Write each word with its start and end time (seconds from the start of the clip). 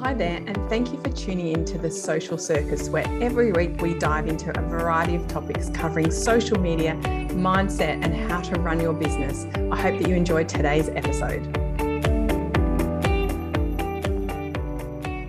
Hi 0.00 0.12
there, 0.12 0.42
and 0.46 0.56
thank 0.68 0.92
you 0.92 1.00
for 1.00 1.08
tuning 1.08 1.48
in 1.48 1.64
to 1.64 1.78
the 1.78 1.90
Social 1.90 2.36
Circus, 2.36 2.90
where 2.90 3.06
every 3.22 3.50
week 3.52 3.80
we 3.80 3.94
dive 3.94 4.26
into 4.26 4.50
a 4.50 4.62
variety 4.62 5.14
of 5.14 5.26
topics 5.26 5.70
covering 5.70 6.10
social 6.10 6.60
media, 6.60 7.00
mindset, 7.30 8.04
and 8.04 8.14
how 8.30 8.42
to 8.42 8.60
run 8.60 8.78
your 8.78 8.92
business. 8.92 9.46
I 9.72 9.80
hope 9.80 9.98
that 9.98 10.06
you 10.06 10.14
enjoyed 10.14 10.50
today's 10.50 10.90
episode. 10.90 11.46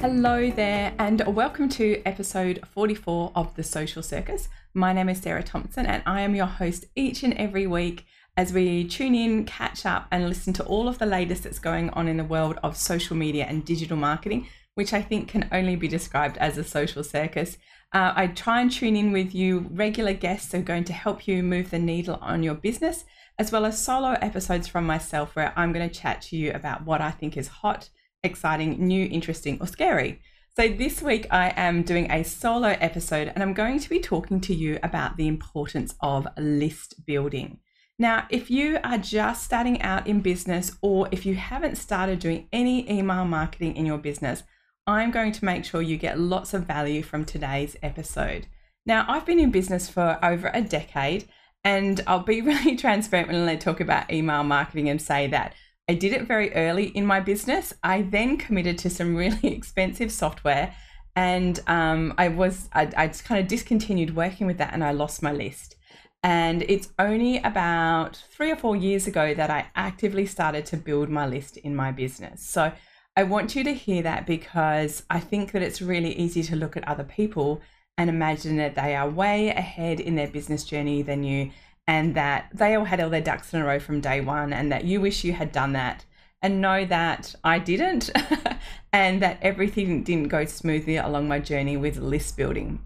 Hello 0.01 0.51
there, 0.51 0.93
and 0.99 1.25
welcome 1.33 1.69
to 1.69 2.01
episode 2.05 2.59
44 2.65 3.31
of 3.35 3.55
the 3.55 3.63
Social 3.63 4.03
Circus. 4.03 4.49
My 4.73 4.91
name 4.91 5.07
is 5.07 5.21
Sarah 5.21 5.43
Thompson, 5.43 5.85
and 5.85 6.03
I 6.05 6.19
am 6.19 6.35
your 6.35 6.45
host 6.45 6.87
each 6.93 7.23
and 7.23 7.33
every 7.35 7.67
week 7.67 8.05
as 8.37 8.53
we 8.53 8.87
tune 8.87 9.15
in, 9.15 9.45
catch 9.45 9.83
up, 9.83 10.07
and 10.11 10.29
listen 10.29 10.53
to 10.53 10.63
all 10.65 10.87
of 10.87 10.99
the 10.99 11.07
latest 11.07 11.43
that's 11.43 11.57
going 11.57 11.89
on 11.89 12.07
in 12.07 12.17
the 12.17 12.23
world 12.23 12.59
of 12.61 12.77
social 12.77 13.17
media 13.17 13.45
and 13.49 13.65
digital 13.65 13.97
marketing, 13.97 14.47
which 14.75 14.93
I 14.93 15.01
think 15.01 15.27
can 15.27 15.49
only 15.51 15.75
be 15.75 15.87
described 15.87 16.37
as 16.37 16.55
a 16.55 16.63
social 16.63 17.03
circus. 17.03 17.57
Uh, 17.91 18.13
I 18.15 18.27
try 18.27 18.61
and 18.61 18.71
tune 18.71 18.95
in 18.95 19.11
with 19.11 19.33
you. 19.33 19.65
Regular 19.71 20.13
guests 20.13 20.53
are 20.53 20.61
going 20.61 20.83
to 20.83 20.93
help 20.93 21.27
you 21.27 21.41
move 21.41 21.71
the 21.71 21.79
needle 21.79 22.19
on 22.21 22.43
your 22.43 22.53
business, 22.53 23.05
as 23.39 23.51
well 23.51 23.65
as 23.65 23.83
solo 23.83 24.11
episodes 24.21 24.67
from 24.67 24.85
myself 24.85 25.35
where 25.35 25.51
I'm 25.55 25.73
going 25.73 25.89
to 25.89 25.99
chat 25.99 26.21
to 26.23 26.37
you 26.37 26.51
about 26.51 26.85
what 26.85 27.01
I 27.01 27.09
think 27.09 27.37
is 27.37 27.47
hot, 27.47 27.89
exciting, 28.23 28.85
new, 28.85 29.07
interesting, 29.11 29.57
or 29.59 29.65
scary. 29.65 30.21
So, 30.55 30.67
this 30.67 31.01
week 31.01 31.25
I 31.31 31.53
am 31.55 31.81
doing 31.81 32.11
a 32.11 32.23
solo 32.23 32.69
episode 32.69 33.31
and 33.33 33.41
I'm 33.41 33.53
going 33.53 33.79
to 33.79 33.89
be 33.89 33.99
talking 33.99 34.41
to 34.41 34.53
you 34.53 34.77
about 34.83 35.17
the 35.17 35.27
importance 35.27 35.95
of 36.01 36.27
list 36.37 37.05
building. 37.05 37.59
Now, 37.99 38.27
if 38.29 38.51
you 38.51 38.77
are 38.83 38.99
just 38.99 39.43
starting 39.43 39.81
out 39.81 40.05
in 40.05 40.21
business 40.21 40.77
or 40.81 41.09
if 41.11 41.25
you 41.25 41.35
haven't 41.35 41.77
started 41.77 42.19
doing 42.19 42.47
any 42.53 42.89
email 42.91 43.25
marketing 43.25 43.75
in 43.75 43.87
your 43.87 43.97
business, 43.97 44.43
I'm 44.85 45.09
going 45.09 45.31
to 45.31 45.45
make 45.45 45.65
sure 45.65 45.81
you 45.81 45.97
get 45.97 46.19
lots 46.19 46.53
of 46.53 46.65
value 46.65 47.01
from 47.01 47.25
today's 47.25 47.75
episode. 47.81 48.45
Now, 48.85 49.03
I've 49.07 49.25
been 49.25 49.39
in 49.39 49.49
business 49.49 49.89
for 49.89 50.19
over 50.23 50.51
a 50.53 50.61
decade, 50.61 51.27
and 51.63 51.99
I'll 52.05 52.19
be 52.19 52.41
really 52.43 52.75
transparent 52.75 53.29
when 53.29 53.49
I 53.49 53.55
talk 53.55 53.79
about 53.79 54.11
email 54.11 54.43
marketing 54.43 54.89
and 54.89 55.01
say 55.01 55.25
that 55.27 55.55
I 55.89 55.95
did 55.95 56.13
it 56.13 56.27
very 56.27 56.53
early 56.53 56.87
in 56.87 57.05
my 57.05 57.19
business. 57.19 57.73
I 57.83 58.03
then 58.03 58.37
committed 58.37 58.77
to 58.79 58.89
some 58.91 59.15
really 59.15 59.39
expensive 59.55 60.11
software, 60.11 60.75
and 61.15 61.59
um, 61.65 62.13
I 62.19 62.27
was 62.27 62.69
I, 62.73 62.91
I 62.95 63.07
just 63.07 63.25
kind 63.25 63.41
of 63.41 63.47
discontinued 63.47 64.15
working 64.15 64.45
with 64.45 64.59
that, 64.59 64.73
and 64.73 64.83
I 64.83 64.91
lost 64.91 65.23
my 65.23 65.31
list. 65.31 65.76
And 66.23 66.63
it's 66.63 66.89
only 66.97 67.37
about 67.37 68.23
three 68.29 68.51
or 68.51 68.55
four 68.55 68.75
years 68.75 69.07
ago 69.07 69.33
that 69.33 69.49
I 69.49 69.67
actively 69.75 70.25
started 70.25 70.65
to 70.67 70.77
build 70.77 71.09
my 71.09 71.27
list 71.27 71.57
in 71.57 71.75
my 71.75 71.91
business. 71.91 72.41
So 72.45 72.71
I 73.15 73.23
want 73.23 73.55
you 73.55 73.63
to 73.63 73.73
hear 73.73 74.03
that 74.03 74.25
because 74.25 75.03
I 75.09 75.19
think 75.19 75.51
that 75.51 75.61
it's 75.61 75.81
really 75.81 76.13
easy 76.13 76.43
to 76.43 76.55
look 76.55 76.75
at 76.75 76.87
other 76.87 77.03
people 77.03 77.61
and 77.97 78.09
imagine 78.09 78.57
that 78.57 78.75
they 78.75 78.95
are 78.95 79.09
way 79.09 79.49
ahead 79.49 79.99
in 79.99 80.15
their 80.15 80.27
business 80.27 80.63
journey 80.63 81.01
than 81.01 81.23
you 81.23 81.51
and 81.87 82.15
that 82.15 82.49
they 82.53 82.75
all 82.75 82.85
had 82.85 82.99
all 82.99 83.09
their 83.09 83.21
ducks 83.21 83.53
in 83.53 83.61
a 83.61 83.65
row 83.65 83.79
from 83.79 84.01
day 84.01 84.21
one 84.21 84.53
and 84.53 84.71
that 84.71 84.85
you 84.85 85.01
wish 85.01 85.23
you 85.23 85.33
had 85.33 85.51
done 85.51 85.73
that 85.73 86.05
and 86.41 86.61
know 86.61 86.85
that 86.85 87.33
I 87.43 87.59
didn't 87.59 88.11
and 88.93 89.21
that 89.21 89.39
everything 89.41 90.03
didn't 90.03 90.27
go 90.27 90.45
smoothly 90.45 90.97
along 90.97 91.27
my 91.27 91.39
journey 91.39 91.77
with 91.77 91.97
list 91.97 92.37
building. 92.37 92.79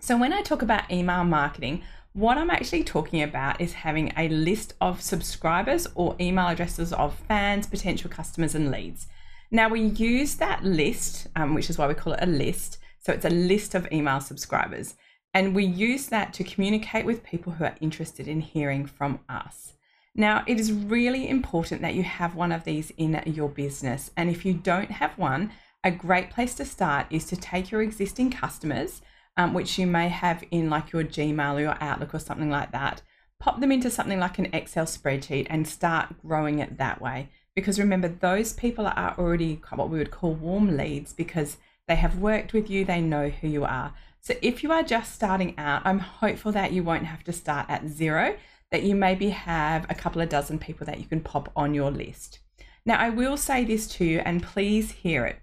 So 0.00 0.18
when 0.18 0.32
I 0.32 0.42
talk 0.42 0.60
about 0.60 0.90
email 0.90 1.24
marketing, 1.24 1.82
what 2.14 2.38
I'm 2.38 2.50
actually 2.50 2.84
talking 2.84 3.22
about 3.22 3.60
is 3.60 3.72
having 3.72 4.12
a 4.16 4.28
list 4.28 4.74
of 4.80 5.02
subscribers 5.02 5.88
or 5.96 6.14
email 6.20 6.46
addresses 6.46 6.92
of 6.92 7.14
fans, 7.26 7.66
potential 7.66 8.08
customers, 8.08 8.54
and 8.54 8.70
leads. 8.70 9.08
Now, 9.50 9.68
we 9.68 9.80
use 9.80 10.36
that 10.36 10.64
list, 10.64 11.26
um, 11.34 11.54
which 11.54 11.68
is 11.68 11.76
why 11.76 11.88
we 11.88 11.94
call 11.94 12.12
it 12.12 12.22
a 12.22 12.26
list. 12.26 12.78
So, 13.00 13.12
it's 13.12 13.24
a 13.24 13.30
list 13.30 13.74
of 13.74 13.88
email 13.92 14.20
subscribers. 14.20 14.94
And 15.34 15.56
we 15.56 15.64
use 15.64 16.06
that 16.06 16.32
to 16.34 16.44
communicate 16.44 17.04
with 17.04 17.24
people 17.24 17.54
who 17.54 17.64
are 17.64 17.74
interested 17.80 18.28
in 18.28 18.40
hearing 18.40 18.86
from 18.86 19.18
us. 19.28 19.72
Now, 20.14 20.44
it 20.46 20.60
is 20.60 20.72
really 20.72 21.28
important 21.28 21.82
that 21.82 21.94
you 21.94 22.04
have 22.04 22.36
one 22.36 22.52
of 22.52 22.62
these 22.62 22.92
in 22.96 23.20
your 23.26 23.48
business. 23.48 24.12
And 24.16 24.30
if 24.30 24.44
you 24.44 24.54
don't 24.54 24.92
have 24.92 25.18
one, 25.18 25.50
a 25.82 25.90
great 25.90 26.30
place 26.30 26.54
to 26.54 26.64
start 26.64 27.08
is 27.10 27.24
to 27.26 27.36
take 27.36 27.72
your 27.72 27.82
existing 27.82 28.30
customers 28.30 29.02
um, 29.36 29.54
which 29.54 29.78
you 29.78 29.86
may 29.86 30.08
have 30.08 30.44
in 30.50 30.70
like 30.70 30.92
your 30.92 31.04
Gmail 31.04 31.54
or 31.54 31.60
your 31.60 31.76
Outlook 31.80 32.14
or 32.14 32.18
something 32.18 32.50
like 32.50 32.72
that. 32.72 33.02
Pop 33.40 33.60
them 33.60 33.72
into 33.72 33.90
something 33.90 34.18
like 34.18 34.38
an 34.38 34.48
Excel 34.52 34.86
spreadsheet 34.86 35.46
and 35.50 35.66
start 35.66 36.14
growing 36.22 36.60
it 36.60 36.78
that 36.78 37.00
way. 37.00 37.28
Because 37.54 37.78
remember, 37.78 38.08
those 38.08 38.52
people 38.52 38.86
are 38.86 39.14
already 39.18 39.60
what 39.74 39.90
we 39.90 39.98
would 39.98 40.10
call 40.10 40.34
warm 40.34 40.76
leads 40.76 41.12
because 41.12 41.56
they 41.86 41.96
have 41.96 42.18
worked 42.18 42.52
with 42.52 42.70
you, 42.70 42.84
they 42.84 43.00
know 43.00 43.28
who 43.28 43.48
you 43.48 43.64
are. 43.64 43.94
So 44.20 44.34
if 44.40 44.62
you 44.62 44.72
are 44.72 44.82
just 44.82 45.14
starting 45.14 45.54
out, 45.58 45.82
I'm 45.84 45.98
hopeful 45.98 46.50
that 46.52 46.72
you 46.72 46.82
won't 46.82 47.04
have 47.04 47.22
to 47.24 47.32
start 47.32 47.66
at 47.68 47.88
zero, 47.88 48.36
that 48.70 48.82
you 48.82 48.94
maybe 48.94 49.28
have 49.28 49.84
a 49.90 49.94
couple 49.94 50.22
of 50.22 50.30
dozen 50.30 50.58
people 50.58 50.86
that 50.86 50.98
you 50.98 51.04
can 51.04 51.20
pop 51.20 51.52
on 51.54 51.74
your 51.74 51.90
list. 51.90 52.38
Now, 52.86 52.98
I 52.98 53.10
will 53.10 53.36
say 53.36 53.64
this 53.64 53.86
to 53.96 54.04
you, 54.04 54.20
and 54.20 54.42
please 54.42 54.92
hear 54.92 55.26
it. 55.26 55.40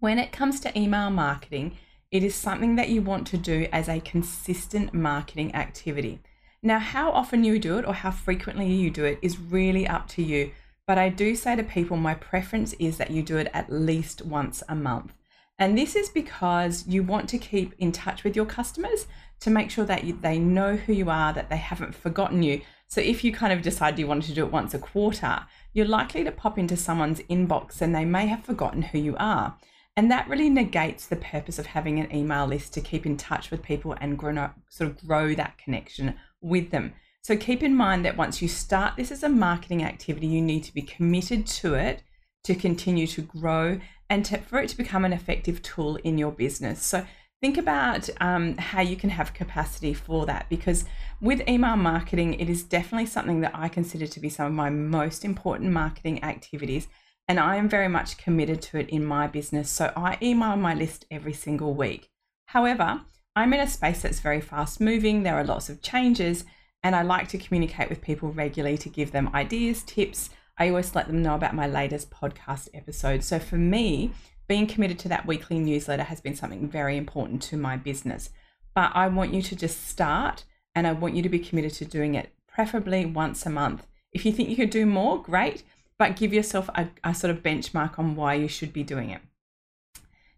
When 0.00 0.18
it 0.18 0.32
comes 0.32 0.60
to 0.60 0.78
email 0.78 1.10
marketing, 1.10 1.78
it 2.14 2.22
is 2.22 2.36
something 2.36 2.76
that 2.76 2.90
you 2.90 3.02
want 3.02 3.26
to 3.26 3.36
do 3.36 3.66
as 3.72 3.88
a 3.88 3.98
consistent 3.98 4.94
marketing 4.94 5.52
activity. 5.52 6.20
Now, 6.62 6.78
how 6.78 7.10
often 7.10 7.42
you 7.42 7.58
do 7.58 7.76
it 7.76 7.84
or 7.84 7.92
how 7.92 8.12
frequently 8.12 8.72
you 8.72 8.88
do 8.88 9.04
it 9.04 9.18
is 9.20 9.40
really 9.40 9.88
up 9.88 10.06
to 10.10 10.22
you. 10.22 10.52
But 10.86 10.96
I 10.96 11.08
do 11.08 11.34
say 11.34 11.56
to 11.56 11.64
people, 11.64 11.96
my 11.96 12.14
preference 12.14 12.72
is 12.74 12.98
that 12.98 13.10
you 13.10 13.24
do 13.24 13.36
it 13.36 13.50
at 13.52 13.72
least 13.72 14.24
once 14.24 14.62
a 14.68 14.76
month. 14.76 15.12
And 15.58 15.76
this 15.76 15.96
is 15.96 16.08
because 16.08 16.86
you 16.86 17.02
want 17.02 17.28
to 17.30 17.38
keep 17.38 17.74
in 17.80 17.90
touch 17.90 18.22
with 18.22 18.36
your 18.36 18.46
customers 18.46 19.08
to 19.40 19.50
make 19.50 19.72
sure 19.72 19.84
that 19.84 20.04
you, 20.04 20.16
they 20.20 20.38
know 20.38 20.76
who 20.76 20.92
you 20.92 21.10
are, 21.10 21.32
that 21.32 21.50
they 21.50 21.56
haven't 21.56 21.96
forgotten 21.96 22.44
you. 22.44 22.60
So 22.86 23.00
if 23.00 23.24
you 23.24 23.32
kind 23.32 23.52
of 23.52 23.60
decide 23.60 23.98
you 23.98 24.06
want 24.06 24.22
to 24.24 24.34
do 24.34 24.46
it 24.46 24.52
once 24.52 24.72
a 24.72 24.78
quarter, 24.78 25.46
you're 25.72 25.84
likely 25.84 26.22
to 26.22 26.30
pop 26.30 26.58
into 26.58 26.76
someone's 26.76 27.20
inbox 27.22 27.80
and 27.80 27.92
they 27.92 28.04
may 28.04 28.28
have 28.28 28.44
forgotten 28.44 28.82
who 28.82 28.98
you 28.98 29.16
are. 29.18 29.58
And 29.96 30.10
that 30.10 30.28
really 30.28 30.50
negates 30.50 31.06
the 31.06 31.16
purpose 31.16 31.58
of 31.58 31.66
having 31.66 32.00
an 32.00 32.14
email 32.14 32.46
list 32.46 32.74
to 32.74 32.80
keep 32.80 33.06
in 33.06 33.16
touch 33.16 33.50
with 33.50 33.62
people 33.62 33.94
and 34.00 34.18
grow, 34.18 34.50
sort 34.68 34.90
of 34.90 35.06
grow 35.06 35.34
that 35.34 35.56
connection 35.58 36.14
with 36.40 36.70
them. 36.70 36.94
So 37.22 37.36
keep 37.36 37.62
in 37.62 37.74
mind 37.74 38.04
that 38.04 38.16
once 38.16 38.42
you 38.42 38.48
start 38.48 38.96
this 38.96 39.10
as 39.10 39.22
a 39.22 39.28
marketing 39.28 39.84
activity, 39.84 40.26
you 40.26 40.42
need 40.42 40.64
to 40.64 40.74
be 40.74 40.82
committed 40.82 41.46
to 41.46 41.74
it 41.74 42.02
to 42.42 42.54
continue 42.54 43.06
to 43.06 43.22
grow 43.22 43.80
and 44.10 44.24
to, 44.26 44.38
for 44.38 44.58
it 44.58 44.68
to 44.68 44.76
become 44.76 45.04
an 45.04 45.12
effective 45.12 45.62
tool 45.62 45.96
in 45.96 46.18
your 46.18 46.32
business. 46.32 46.82
So 46.82 47.06
think 47.40 47.56
about 47.56 48.10
um, 48.20 48.56
how 48.58 48.82
you 48.82 48.96
can 48.96 49.10
have 49.10 49.32
capacity 49.32 49.94
for 49.94 50.26
that 50.26 50.48
because 50.50 50.84
with 51.20 51.48
email 51.48 51.76
marketing, 51.76 52.34
it 52.34 52.50
is 52.50 52.62
definitely 52.62 53.06
something 53.06 53.40
that 53.40 53.52
I 53.54 53.68
consider 53.68 54.06
to 54.06 54.20
be 54.20 54.28
some 54.28 54.46
of 54.46 54.52
my 54.52 54.68
most 54.68 55.24
important 55.24 55.70
marketing 55.70 56.22
activities 56.22 56.88
and 57.28 57.40
I 57.40 57.56
am 57.56 57.68
very 57.68 57.88
much 57.88 58.18
committed 58.18 58.60
to 58.62 58.78
it 58.78 58.88
in 58.88 59.04
my 59.04 59.26
business. 59.26 59.70
So 59.70 59.92
I 59.96 60.18
email 60.20 60.56
my 60.56 60.74
list 60.74 61.06
every 61.10 61.32
single 61.32 61.74
week. 61.74 62.10
However, 62.46 63.02
I'm 63.36 63.52
in 63.52 63.60
a 63.60 63.66
space 63.66 64.02
that's 64.02 64.20
very 64.20 64.40
fast 64.40 64.80
moving, 64.80 65.22
there 65.22 65.36
are 65.36 65.44
lots 65.44 65.68
of 65.68 65.82
changes, 65.82 66.44
and 66.82 66.94
I 66.94 67.02
like 67.02 67.28
to 67.28 67.38
communicate 67.38 67.88
with 67.88 68.02
people 68.02 68.30
regularly 68.30 68.78
to 68.78 68.88
give 68.88 69.10
them 69.10 69.30
ideas, 69.34 69.82
tips. 69.82 70.30
I 70.58 70.68
always 70.68 70.94
let 70.94 71.06
them 71.06 71.22
know 71.22 71.34
about 71.34 71.54
my 71.54 71.66
latest 71.66 72.10
podcast 72.10 72.68
episode. 72.74 73.24
So 73.24 73.38
for 73.38 73.56
me, 73.56 74.12
being 74.46 74.66
committed 74.66 74.98
to 75.00 75.08
that 75.08 75.26
weekly 75.26 75.58
newsletter 75.58 76.04
has 76.04 76.20
been 76.20 76.36
something 76.36 76.68
very 76.68 76.96
important 76.96 77.42
to 77.44 77.56
my 77.56 77.76
business. 77.76 78.30
But 78.74 78.92
I 78.94 79.08
want 79.08 79.32
you 79.32 79.40
to 79.40 79.56
just 79.56 79.88
start 79.88 80.44
and 80.74 80.86
I 80.86 80.92
want 80.92 81.16
you 81.16 81.22
to 81.22 81.28
be 81.28 81.38
committed 81.38 81.72
to 81.74 81.84
doing 81.84 82.14
it 82.14 82.32
preferably 82.46 83.06
once 83.06 83.46
a 83.46 83.50
month. 83.50 83.86
If 84.12 84.26
you 84.26 84.32
think 84.32 84.48
you 84.48 84.56
could 84.56 84.70
do 84.70 84.86
more, 84.86 85.20
great 85.20 85.62
but 85.98 86.16
give 86.16 86.32
yourself 86.32 86.68
a, 86.74 86.88
a 87.02 87.14
sort 87.14 87.30
of 87.30 87.42
benchmark 87.42 87.98
on 87.98 88.16
why 88.16 88.34
you 88.34 88.48
should 88.48 88.72
be 88.72 88.82
doing 88.82 89.10
it. 89.10 89.20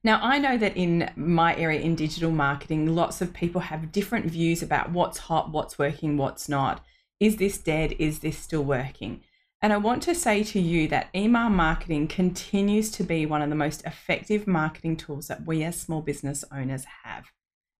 Now, 0.05 0.21
I 0.23 0.39
know 0.39 0.57
that 0.59 0.77
in 0.77 1.11
my 1.17 1.57
area 1.57 1.81
in 1.81 1.97
digital 1.97 2.31
marketing, 2.31 2.95
lots 2.95 3.21
of 3.21 3.33
people 3.33 3.63
have 3.63 3.91
different 3.91 4.27
views 4.27 4.63
about 4.63 4.93
what's 4.93 5.19
hot, 5.19 5.51
what's 5.51 5.79
working, 5.79 6.17
what's 6.17 6.49
not. 6.49 6.85
Is 7.19 7.37
this 7.37 7.59
dead? 7.59 7.95
Is 7.99 8.21
this 8.21 8.39
still 8.39 8.63
working? 8.63 9.23
And 9.63 9.73
I 9.73 9.79
want 9.79 10.03
to 10.05 10.15
say 10.15 10.45
to 10.45 10.61
you 10.61 10.87
that 10.89 11.09
email 11.15 11.49
marketing 11.49 12.07
continues 12.09 12.91
to 12.93 13.03
be 13.03 13.27
one 13.27 13.43
of 13.43 13.49
the 13.49 13.57
most 13.57 13.85
effective 13.85 14.47
marketing 14.47 14.97
tools 14.97 15.29
that 15.29 15.47
we 15.47 15.65
as 15.65 15.81
small 15.81 16.03
business 16.03 16.45
owners 16.53 16.85
have. 17.03 17.33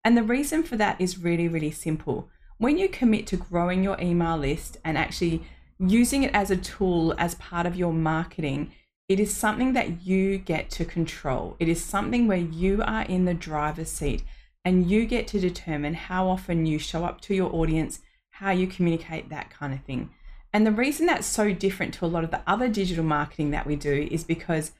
And 0.03 0.17
the 0.17 0.23
reason 0.23 0.63
for 0.63 0.77
that 0.79 1.01
is 1.01 1.19
really, 1.19 1.49
really 1.49 1.71
simple. 1.71 2.29
When 2.59 2.79
you 2.79 2.89
commit 2.89 3.27
to 3.29 3.37
growing 3.37 3.85
your 3.85 4.01
email 4.01 4.37
list 4.37 4.79
and 4.85 4.97
actually 4.97 5.45
using 5.79 6.23
it 6.23 6.35
as 6.35 6.51
a 6.51 6.57
tool 6.57 7.15
as 7.19 7.35
part 7.37 7.67
of 7.67 7.77
your 7.77 7.93
marketing, 7.93 8.73
it 9.09 9.21
is 9.21 9.35
something 9.35 9.73
that 9.75 10.07
you 10.07 10.39
get 10.39 10.71
to 10.71 10.85
control. 10.85 11.57
It 11.59 11.69
is 11.69 11.83
something 11.83 12.27
where 12.27 12.37
you 12.39 12.83
are 12.83 13.03
in 13.03 13.25
the 13.25 13.35
driver's 13.35 13.91
seat 13.91 14.23
and 14.65 14.91
you 14.91 15.07
get 15.07 15.29
to 15.29 15.41
determine 15.41 15.95
how 15.95 16.29
often 16.29 16.67
you 16.67 16.79
show 16.79 17.05
up 17.05 17.21
to 17.23 17.35
your 17.35 17.55
audience, 17.55 18.01
how 18.31 18.51
you 18.51 18.67
communicate, 18.67 19.29
that 19.29 19.51
kind 19.51 19.73
of 19.73 19.81
thing. 19.85 20.11
And 20.53 20.67
the 20.67 20.73
reason 20.73 21.07
that's 21.07 21.27
so 21.27 21.53
different 21.53 21.95
to 21.95 22.05
a 22.05 22.09
lot 22.09 22.25
of 22.25 22.31
the 22.31 22.41
other 22.47 22.69
digital 22.69 23.05
marketing 23.05 23.51
that 23.53 23.67
we 23.67 23.77
do 23.77 24.09
is 24.11 24.25
because 24.25 24.73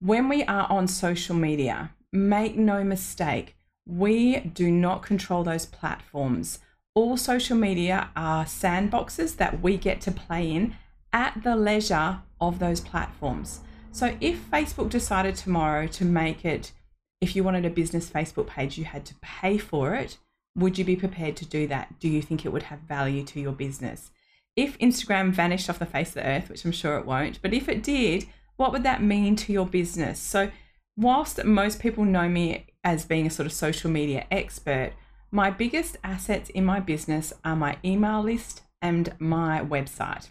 when 0.00 0.28
we 0.28 0.44
are 0.44 0.70
on 0.70 0.86
social 0.86 1.34
media, 1.34 1.90
make 2.12 2.56
no 2.56 2.84
mistake, 2.84 3.56
we 3.86 4.40
do 4.40 4.70
not 4.70 5.02
control 5.02 5.42
those 5.42 5.66
platforms. 5.66 6.58
All 6.96 7.18
social 7.18 7.58
media 7.58 8.08
are 8.16 8.46
sandboxes 8.46 9.36
that 9.36 9.60
we 9.60 9.76
get 9.76 10.00
to 10.00 10.10
play 10.10 10.50
in 10.50 10.76
at 11.12 11.42
the 11.44 11.54
leisure 11.54 12.22
of 12.40 12.58
those 12.58 12.80
platforms. 12.80 13.60
So 13.92 14.16
if 14.18 14.50
Facebook 14.50 14.88
decided 14.88 15.36
tomorrow 15.36 15.88
to 15.88 16.06
make 16.06 16.46
it, 16.46 16.72
if 17.20 17.36
you 17.36 17.44
wanted 17.44 17.66
a 17.66 17.70
business 17.70 18.08
Facebook 18.08 18.46
page, 18.46 18.78
you 18.78 18.86
had 18.86 19.04
to 19.04 19.14
pay 19.20 19.58
for 19.58 19.94
it, 19.94 20.16
would 20.56 20.78
you 20.78 20.86
be 20.86 20.96
prepared 20.96 21.36
to 21.36 21.44
do 21.44 21.66
that? 21.66 22.00
Do 22.00 22.08
you 22.08 22.22
think 22.22 22.46
it 22.46 22.52
would 22.52 22.62
have 22.64 22.78
value 22.80 23.24
to 23.24 23.40
your 23.40 23.52
business? 23.52 24.10
If 24.56 24.78
Instagram 24.78 25.32
vanished 25.32 25.68
off 25.68 25.78
the 25.78 25.84
face 25.84 26.08
of 26.08 26.14
the 26.14 26.26
earth, 26.26 26.48
which 26.48 26.64
I'm 26.64 26.72
sure 26.72 26.96
it 26.96 27.04
won't, 27.04 27.42
but 27.42 27.52
if 27.52 27.68
it 27.68 27.82
did, 27.82 28.24
what 28.56 28.72
would 28.72 28.84
that 28.84 29.02
mean 29.02 29.36
to 29.36 29.52
your 29.52 29.66
business? 29.66 30.18
So, 30.18 30.50
whilst 30.96 31.44
most 31.44 31.78
people 31.78 32.06
know 32.06 32.26
me 32.26 32.68
as 32.82 33.04
being 33.04 33.26
a 33.26 33.30
sort 33.30 33.44
of 33.44 33.52
social 33.52 33.90
media 33.90 34.26
expert, 34.30 34.94
my 35.36 35.50
biggest 35.50 35.98
assets 36.02 36.48
in 36.48 36.64
my 36.64 36.80
business 36.80 37.30
are 37.44 37.54
my 37.54 37.76
email 37.84 38.22
list 38.22 38.62
and 38.80 39.12
my 39.18 39.60
website. 39.60 40.30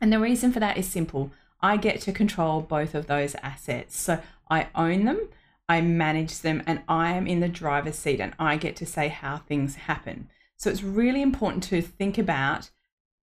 And 0.00 0.12
the 0.12 0.20
reason 0.20 0.52
for 0.52 0.60
that 0.60 0.78
is 0.78 0.86
simple 0.86 1.32
I 1.60 1.76
get 1.76 2.00
to 2.02 2.12
control 2.12 2.60
both 2.60 2.94
of 2.94 3.08
those 3.08 3.34
assets. 3.42 3.98
So, 3.98 4.20
I 4.48 4.68
own 4.76 5.06
them, 5.06 5.28
I 5.68 5.80
manage 5.80 6.38
them, 6.38 6.62
and 6.68 6.82
I 6.86 7.12
am 7.14 7.26
in 7.26 7.40
the 7.40 7.48
driver's 7.48 7.98
seat 7.98 8.20
and 8.20 8.34
I 8.38 8.56
get 8.56 8.76
to 8.76 8.86
say 8.86 9.08
how 9.08 9.38
things 9.38 9.74
happen. 9.74 10.28
So, 10.56 10.70
it's 10.70 10.84
really 10.84 11.20
important 11.20 11.64
to 11.64 11.82
think 11.82 12.16
about 12.16 12.70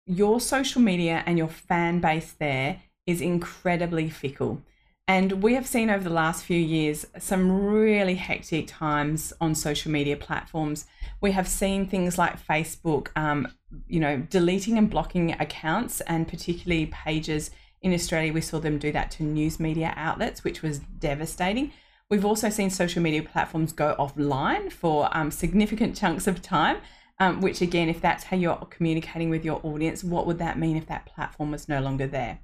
your 0.06 0.38
social 0.38 0.80
media 0.80 1.24
and 1.26 1.36
your 1.36 1.48
fan 1.48 2.00
base 2.00 2.30
there 2.30 2.82
is 3.06 3.20
incredibly 3.20 4.08
fickle. 4.08 4.62
And 5.08 5.40
we 5.40 5.54
have 5.54 5.68
seen 5.68 5.88
over 5.88 6.02
the 6.02 6.14
last 6.14 6.44
few 6.44 6.58
years 6.58 7.06
some 7.18 7.64
really 7.64 8.16
hectic 8.16 8.66
times 8.66 9.32
on 9.40 9.54
social 9.54 9.92
media 9.92 10.16
platforms. 10.16 10.86
We 11.20 11.30
have 11.30 11.46
seen 11.46 11.86
things 11.86 12.18
like 12.18 12.44
Facebook, 12.44 13.08
um, 13.14 13.46
you 13.86 14.00
know, 14.00 14.16
deleting 14.18 14.78
and 14.78 14.90
blocking 14.90 15.32
accounts 15.32 16.00
and 16.02 16.26
particularly 16.26 16.86
pages. 16.86 17.52
In 17.82 17.94
Australia, 17.94 18.32
we 18.32 18.40
saw 18.40 18.58
them 18.58 18.78
do 18.78 18.90
that 18.92 19.12
to 19.12 19.22
news 19.22 19.60
media 19.60 19.94
outlets, 19.96 20.42
which 20.42 20.60
was 20.62 20.80
devastating. 20.80 21.72
We've 22.10 22.24
also 22.24 22.50
seen 22.50 22.70
social 22.70 23.00
media 23.00 23.22
platforms 23.22 23.72
go 23.72 23.94
offline 24.00 24.72
for 24.72 25.08
um, 25.16 25.30
significant 25.30 25.96
chunks 25.96 26.26
of 26.26 26.42
time, 26.42 26.78
um, 27.20 27.40
which, 27.40 27.60
again, 27.60 27.88
if 27.88 28.00
that's 28.00 28.24
how 28.24 28.36
you're 28.36 28.56
communicating 28.70 29.30
with 29.30 29.44
your 29.44 29.60
audience, 29.62 30.02
what 30.02 30.26
would 30.26 30.38
that 30.38 30.58
mean 30.58 30.76
if 30.76 30.86
that 30.86 31.06
platform 31.06 31.52
was 31.52 31.68
no 31.68 31.80
longer 31.80 32.08
there? 32.08 32.40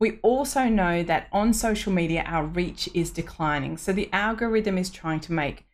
We 0.00 0.18
also 0.22 0.64
know 0.64 1.02
that 1.02 1.28
on 1.32 1.52
social 1.52 1.92
media, 1.92 2.22
our 2.26 2.44
reach 2.44 2.88
is 2.94 3.10
declining. 3.10 3.76
So 3.76 3.92
the 3.92 4.08
algorithm 4.12 4.78
is 4.78 4.90
trying 4.90 5.20
to 5.20 5.32
make 5.32 5.66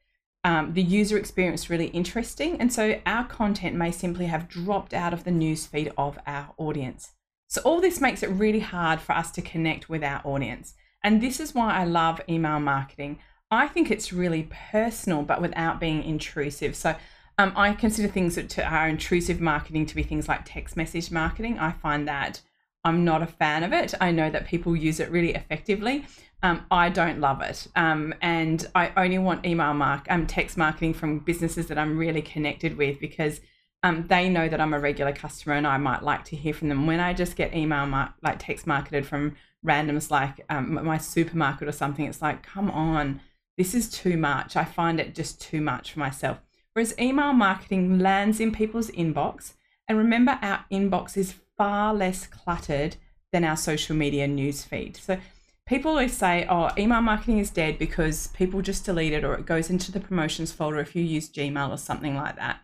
um, 0.45 0.75
the 0.75 0.83
user 0.83 1.17
experience 1.17 1.71
really 1.71 1.87
interesting. 1.89 2.61
And 2.61 2.73
so 2.73 3.01
our 3.07 3.25
content 3.25 3.77
may 3.77 3.91
simply 3.91 4.27
have 4.27 4.49
dropped 4.49 4.95
out 4.95 5.13
of 5.13 5.25
the 5.25 5.31
newsfeed 5.31 5.93
of 5.97 6.19
our 6.27 6.55
audience. 6.57 7.13
So 7.49 7.61
all 7.63 7.81
this 7.81 8.01
makes 8.01 8.23
it 8.23 8.31
really 8.31 8.61
hard 8.61 9.01
for 9.01 9.13
us 9.13 9.31
to 9.33 9.43
connect 9.43 9.89
with 9.89 10.03
our 10.03 10.21
audience. 10.25 10.75
And 11.03 11.23
this 11.23 11.39
is 11.39 11.55
why 11.55 11.75
I 11.75 11.85
love 11.85 12.21
email 12.29 12.61
marketing. 12.61 13.19
I 13.51 13.69
think 13.69 13.91
it's 13.91 14.13
really 14.13 14.49
personal, 14.71 15.23
but 15.23 15.43
without 15.43 15.81
being 15.81 16.03
intrusive. 16.03 16.75
So 16.75 16.97
um, 17.39 17.53
I 17.57 17.73
consider 17.73 18.09
things 18.09 18.37
that 18.37 18.59
are 18.59 18.89
intrusive 18.89 19.41
marketing 19.41 19.87
to 19.87 19.95
be 19.95 20.03
things 20.03 20.29
like 20.29 20.43
text 20.45 20.77
message 20.77 21.11
marketing. 21.11 21.59
I 21.59 21.73
find 21.73 22.09
that 22.09 22.41
I'm 22.85 23.05
not 23.05 23.23
a 23.23 23.27
fan 23.27 23.63
of 23.63 23.73
it. 23.73 23.95
I 24.01 24.11
know 24.11 24.31
that 24.31 24.47
people 24.47 24.77
use 24.77 25.01
it 25.01 25.11
really 25.11 25.35
effectively. 25.35 26.07
Um, 26.43 26.67
I 26.71 26.91
don't 26.91 27.21
love 27.21 27.41
it, 27.41 27.67
um, 27.75 28.15
and 28.21 28.67
I 28.75 28.93
only 28.99 29.19
want 29.19 29.47
email 29.47 29.73
mark 29.73 30.07
um, 30.11 30.27
text 30.27 30.59
marketing 30.59 30.93
from 30.93 31.21
businesses 31.21 31.69
that 31.69 31.79
I'm 31.79 31.97
really 31.97 32.21
connected 32.21 32.77
with 32.77 33.01
because 33.01 33.41
um, 33.83 34.07
they 34.09 34.29
know 34.29 34.49
that 34.49 34.61
I'm 34.61 34.75
a 34.75 34.79
regular 34.79 35.13
customer 35.13 35.55
and 35.55 35.67
I 35.67 35.79
might 35.79 36.03
like 36.03 36.25
to 36.25 36.37
hear 36.37 36.53
from 36.53 36.69
them. 36.69 36.87
When 36.87 37.01
I 37.01 37.15
just 37.15 37.37
get 37.37 37.55
email 37.55 37.87
mark, 37.87 38.13
like 38.23 38.39
text 38.39 38.67
marketed 38.67 39.07
from 39.07 39.37
randoms 39.65 40.11
like 40.11 40.45
um, 40.51 40.83
my 40.85 40.99
supermarket 40.99 41.69
or 41.69 41.73
something, 41.73 42.07
it's 42.07 42.23
like, 42.23 42.43
come 42.43 42.71
on, 42.71 43.21
this 43.57 43.75
is 43.75 43.91
too 43.91 44.17
much. 44.17 44.57
I 44.57 44.65
find 44.65 44.99
it 44.99 45.15
just 45.15 45.41
too 45.41 45.61
much 45.61 45.93
for 45.93 45.99
myself. 45.99 46.41
Whereas 46.73 46.95
email 46.99 47.33
marketing 47.33 47.99
lands 47.99 48.41
in 48.41 48.53
people's 48.53 48.91
inbox, 48.91 49.53
and 49.87 49.99
remember, 49.99 50.39
our 50.41 50.65
inbox 50.73 51.17
is 51.17 51.35
far 51.57 51.95
less 51.95 52.27
cluttered 52.27 52.97
than 53.33 53.45
our 53.45 53.57
social 53.57 53.97
media 53.97 54.27
news 54.27 54.65
feed. 54.65 54.97
So 54.97 55.19
people 55.67 55.91
always 55.91 56.17
say, 56.17 56.47
oh, 56.49 56.71
email 56.79 57.01
marketing 57.01 57.39
is 57.39 57.51
dead 57.51 57.79
because 57.79 58.29
people 58.29 58.63
just 58.63 58.85
delete 58.85 59.13
it 59.13 59.25
or 59.25 59.35
it 59.35 59.47
goes 59.47 59.71
into 59.71 59.91
the 59.91 60.01
promotions 60.01 60.53
folder 60.53 60.81
if 60.81 60.95
you 60.95 61.03
use 61.03 61.31
Gmail 61.31 61.71
or 61.71 61.79
something 61.79 62.15
like 62.15 62.37
that. 62.37 62.61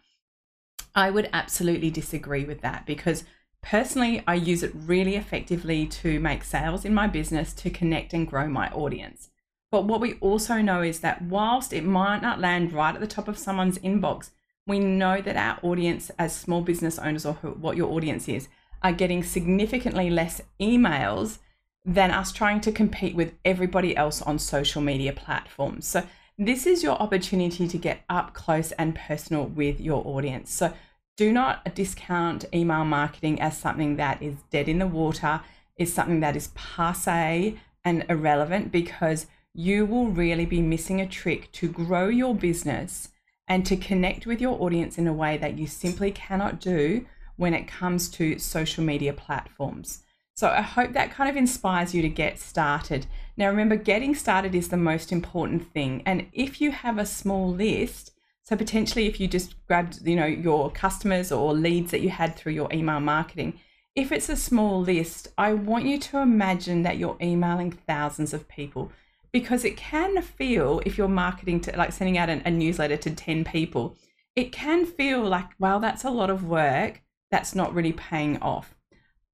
I 0.94 1.10
would 1.10 1.31
absolutely 1.32 1.90
disagree 1.90 2.44
with 2.44 2.60
that 2.62 2.87
because 2.87 3.25
personally, 3.62 4.22
I 4.26 4.34
use 4.34 4.62
it 4.62 4.72
really 4.75 5.16
effectively 5.16 5.86
to 5.86 6.19
make 6.20 6.44
sales 6.44 6.84
in 6.84 6.94
my 6.94 7.06
business 7.06 7.52
to 7.54 7.70
connect 7.70 8.12
and 8.12 8.26
grow 8.26 8.48
my 8.48 8.69
audience. 8.70 9.31
But 9.70 9.84
what 9.84 10.00
we 10.00 10.14
also 10.14 10.60
know 10.60 10.82
is 10.82 11.00
that 11.00 11.22
whilst 11.22 11.72
it 11.72 11.84
might 11.84 12.22
not 12.22 12.40
land 12.40 12.72
right 12.72 12.94
at 12.94 13.00
the 13.00 13.06
top 13.06 13.28
of 13.28 13.38
someone's 13.38 13.78
inbox, 13.78 14.31
we 14.66 14.81
know 14.81 15.20
that 15.20 15.36
our 15.36 15.58
audience, 15.62 16.10
as 16.19 16.34
small 16.34 16.60
business 16.60 16.98
owners 16.98 17.25
or 17.25 17.34
what 17.34 17.76
your 17.76 17.93
audience 17.93 18.28
is, 18.28 18.48
are 18.82 18.93
getting 18.93 19.23
significantly 19.23 20.11
less 20.11 20.41
emails 20.61 21.38
than 21.85 22.11
us 22.11 22.32
trying 22.32 22.61
to 22.61 22.73
compete 22.73 23.15
with 23.15 23.35
everybody 23.44 23.97
else 23.97 24.21
on 24.23 24.38
social 24.38 24.82
media 24.82 25.12
platforms. 25.12 25.87
So, 25.87 26.05
this 26.38 26.67
is 26.67 26.82
your 26.82 26.97
opportunity 26.97 27.69
to 27.69 27.77
get 27.77 28.00
up 28.09 28.32
close 28.32 28.73
and 28.73 28.94
personal 28.94 29.44
with 29.44 29.81
your 29.81 30.06
audience. 30.06 30.53
So, 30.53 30.73
do 31.17 31.32
not 31.32 31.75
discount 31.75 32.47
email 32.55 32.85
marketing 32.85 33.41
as 33.41 33.59
something 33.59 33.97
that 33.97 34.23
is 34.23 34.37
dead 34.50 34.69
in 34.69 34.79
the 34.79 34.87
water, 34.87 35.43
is 35.77 35.93
something 35.93 36.21
that 36.21 36.37
is 36.37 36.49
passe 36.55 37.59
and 37.85 38.05
irrelevant 38.09 38.73
because 38.73 39.27
you 39.53 39.85
will 39.85 40.06
really 40.06 40.47
be 40.47 40.62
missing 40.62 41.00
a 41.00 41.06
trick 41.06 41.50
to 41.53 41.69
grow 41.69 42.09
your 42.09 42.35
business 42.35 43.09
and 43.49 43.67
to 43.67 43.77
connect 43.77 44.27
with 44.27 44.41
your 44.41 44.61
audience 44.62 44.97
in 44.97 45.06
a 45.06 45.12
way 45.12 45.37
that 45.37 45.59
you 45.59 45.67
simply 45.67 46.12
cannot 46.12 46.61
do 46.61 47.05
when 47.40 47.54
it 47.54 47.66
comes 47.66 48.10
to 48.10 48.38
social 48.38 48.84
media 48.84 49.14
platforms. 49.14 50.02
So 50.34 50.50
I 50.50 50.60
hope 50.60 50.92
that 50.92 51.10
kind 51.10 51.31
of 51.31 51.37
inspires 51.37 51.94
you 51.94 52.02
to 52.02 52.08
get 52.10 52.38
started. 52.38 53.06
Now, 53.34 53.48
remember, 53.48 53.76
getting 53.76 54.14
started 54.14 54.54
is 54.54 54.69
the 54.69 54.76
most 54.76 55.10
important 55.10 55.72
thing. 55.72 56.03
And 56.05 56.26
if 56.34 56.60
you 56.60 56.70
have 56.70 56.98
a 56.98 57.06
small 57.06 57.50
list, 57.50 58.12
so 58.43 58.56
potentially 58.56 59.06
if 59.06 59.19
you 59.19 59.26
just 59.26 59.55
grabbed, 59.67 60.06
you 60.06 60.17
know, 60.17 60.26
your 60.26 60.70
customers 60.70 61.32
or 61.32 61.55
leads 61.55 61.93
that 61.93 62.03
you 62.03 62.10
had 62.10 62.36
through 62.36 62.53
your 62.53 62.70
email 62.74 63.00
marketing, 63.00 63.58
if 63.94 64.12
it's 64.12 64.29
a 64.29 64.36
small 64.36 64.82
list, 64.82 65.29
I 65.38 65.55
want 65.55 65.86
you 65.86 65.98
to 65.98 66.19
imagine 66.19 66.82
that 66.82 66.98
you're 66.98 67.17
emailing 67.22 67.72
thousands 67.72 68.34
of 68.34 68.48
people 68.48 68.93
because 69.32 69.65
it 69.65 69.79
can 69.79 70.20
feel 70.20 70.82
if 70.84 70.98
you're 70.98 71.08
marketing 71.08 71.60
to 71.62 71.76
like 71.76 71.93
sending 71.93 72.19
out 72.19 72.29
a, 72.29 72.43
a 72.44 72.50
newsletter 72.50 72.98
to 72.98 73.10
10 73.10 73.44
people, 73.44 73.96
it 74.36 74.53
can 74.53 74.84
feel 74.84 75.24
like, 75.24 75.48
wow, 75.58 75.79
that's 75.79 76.05
a 76.05 76.10
lot 76.10 76.29
of 76.29 76.44
work 76.44 77.00
that's 77.31 77.55
not 77.55 77.75
really 77.75 77.93
paying 77.93 78.39
off. 78.43 78.75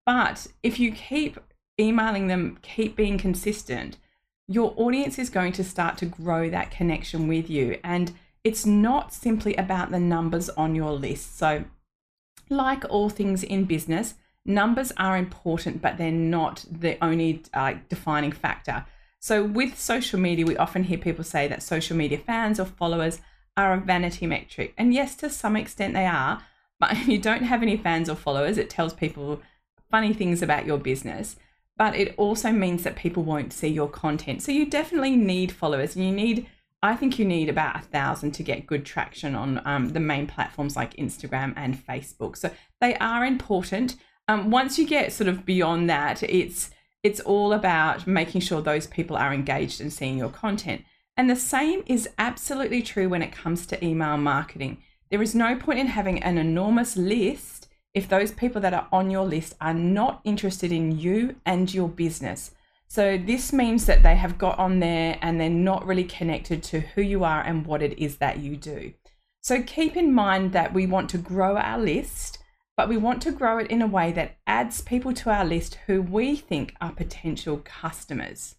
But 0.05 0.47
if 0.63 0.79
you 0.79 0.93
keep 0.93 1.39
emailing 1.81 2.29
them, 2.29 2.59
keep 2.63 2.97
being 2.97 3.19
consistent, 3.19 3.99
your 4.49 4.73
audience 4.77 5.19
is 5.19 5.31
going 5.31 5.53
to 5.53 5.65
start 5.65 5.99
to 5.99 6.07
grow 6.07 6.49
that 6.51 6.71
connection 6.71 7.27
with 7.27 7.51
you. 7.51 7.79
And 7.83 8.13
it's 8.45 8.65
not 8.65 9.13
simply 9.13 9.57
about 9.57 9.91
the 9.91 9.99
numbers 9.99 10.49
on 10.51 10.75
your 10.75 10.93
list. 10.93 11.37
So, 11.37 11.65
like 12.49 12.85
all 12.89 13.09
things 13.09 13.43
in 13.43 13.65
business, 13.65 14.15
numbers 14.45 14.93
are 14.97 15.17
important, 15.17 15.83
but 15.83 15.99
they're 15.99 16.13
not 16.13 16.65
the 16.71 16.97
only 17.05 17.43
uh, 17.53 17.75
defining 17.89 18.31
factor. 18.31 18.87
So, 19.19 19.43
with 19.43 19.77
social 19.77 20.21
media, 20.21 20.47
we 20.47 20.57
often 20.57 20.85
hear 20.85 20.99
people 20.99 21.25
say 21.25 21.49
that 21.49 21.63
social 21.63 21.97
media 21.97 22.19
fans 22.19 22.61
or 22.61 22.67
followers 22.67 23.21
are 23.57 23.73
a 23.75 23.81
vanity 23.81 24.27
metric. 24.27 24.75
And 24.79 24.95
yes, 24.95 25.17
to 25.17 25.31
some 25.31 25.57
extent 25.57 25.95
they 25.95 26.07
are, 26.07 26.43
but 26.79 26.93
if 26.97 27.09
you 27.09 27.19
don't 27.19 27.43
have 27.43 27.63
any 27.63 27.77
fans 27.77 28.09
or 28.09 28.15
followers, 28.15 28.59
it 28.59 28.71
tells 28.71 28.95
people 28.95 29.41
funny 29.91 30.13
things 30.13 30.43
about 30.43 30.67
your 30.67 30.79
business. 30.79 31.37
But 31.79 31.95
it 31.95 32.15
also 32.17 32.53
means 32.53 32.85
that 32.85 32.97
people 32.97 33.23
won't 33.23 33.53
see 33.53 33.69
your 33.69 33.89
content. 33.89 34.43
So 34.43 34.51
you 34.51 34.65
definitely 34.65 35.15
need 35.15 35.53
followers, 35.53 35.95
and 35.95 36.05
you 36.05 36.13
need, 36.13 36.47
I 36.83 36.97
think 36.97 37.19
you 37.19 37.27
need 37.27 37.51
about 37.51 37.77
a 37.77 37.83
thousand 37.83 38.33
to 38.33 38.43
get 38.43 38.67
good 38.67 38.87
traction 38.87 39.35
on 39.35 39.61
um, 39.67 39.91
the 39.91 40.01
main 40.01 40.27
platforms 40.27 40.75
like 40.75 40.97
Instagram 40.97 41.53
and 41.55 41.77
Facebook. 41.87 42.37
So 42.37 42.51
they 42.81 42.95
are 42.97 43.27
important. 43.27 43.97
Um, 44.29 44.51
once 44.51 44.79
you 44.79 44.87
get 44.87 45.13
sort 45.13 45.29
of 45.29 45.45
beyond 45.45 45.89
that, 45.91 46.23
it's 46.23 46.71
it's 47.03 47.21
all 47.21 47.53
about 47.53 48.07
making 48.07 48.41
sure 48.41 48.61
those 48.61 48.89
people 48.89 49.17
are 49.17 49.33
engaged 49.33 49.81
and 49.81 49.93
seeing 49.93 50.19
your 50.19 50.31
content. 50.31 50.83
And 51.17 51.31
the 51.31 51.37
same 51.37 51.83
is 51.87 52.09
absolutely 52.19 52.83
true 52.83 53.09
when 53.09 53.23
it 53.23 53.31
comes 53.31 53.65
to 53.67 53.85
email 53.85 54.17
marketing. 54.17 54.83
There 55.11 55.23
is 55.23 55.35
no 55.35 55.57
point 55.57 55.79
in 55.79 55.87
having 55.87 56.23
an 56.23 56.37
enormous 56.37 56.97
list 56.97 57.69
if 57.95 58.09
those 58.09 58.33
people 58.33 58.61
that 58.61 58.75
are 58.75 58.89
on 58.93 59.11
your 59.11 59.25
list 59.25 59.55
are 59.61 59.75
not 59.75 60.21
interested 60.25 60.73
in 60.73 60.99
you 60.99 61.37
and 61.47 61.73
your 61.73 61.89
business. 61.89 62.51
So 62.89 63.17
this 63.17 63.53
means 63.53 63.87
that 63.87 64.03
they 64.03 64.17
have 64.17 64.37
got 64.37 64.59
on 64.59 64.81
there 64.81 65.19
and 65.23 65.41
they're 65.41 65.49
not 65.49 65.87
really 65.87 66.05
connected 66.05 66.63
to 66.65 66.81
who 66.81 67.03
you 67.03 67.25
are 67.25 67.41
and 67.41 67.67
what 67.67 67.83
it 67.83 67.99
is 67.99 68.19
that 68.19 68.39
you 68.41 68.57
do. 68.57 68.93
So 69.43 69.63
keep 69.63 69.97
in 69.97 70.13
mind 70.13 70.53
that 70.53 70.75
we 70.75 70.87
want 70.87 71.09
to 71.11 71.19
grow 71.19 71.57
our 71.57 71.79
list, 71.79 72.39
but 72.77 72.89
we 72.89 72.97
want 72.97 73.23
to 73.23 73.33
grow 73.33 73.59
it 73.59 73.71
in 73.71 73.81
a 73.81 73.87
way 73.87 74.13
that 74.13 74.37
adds 74.47 74.81
people 74.81 75.15
to 75.15 75.31
our 75.31 75.45
list 75.45 75.79
who 75.87 76.03
we 76.03 76.37
think 76.37 76.75
are 76.81 76.93
potential 76.93 77.63
customers. 77.65 78.57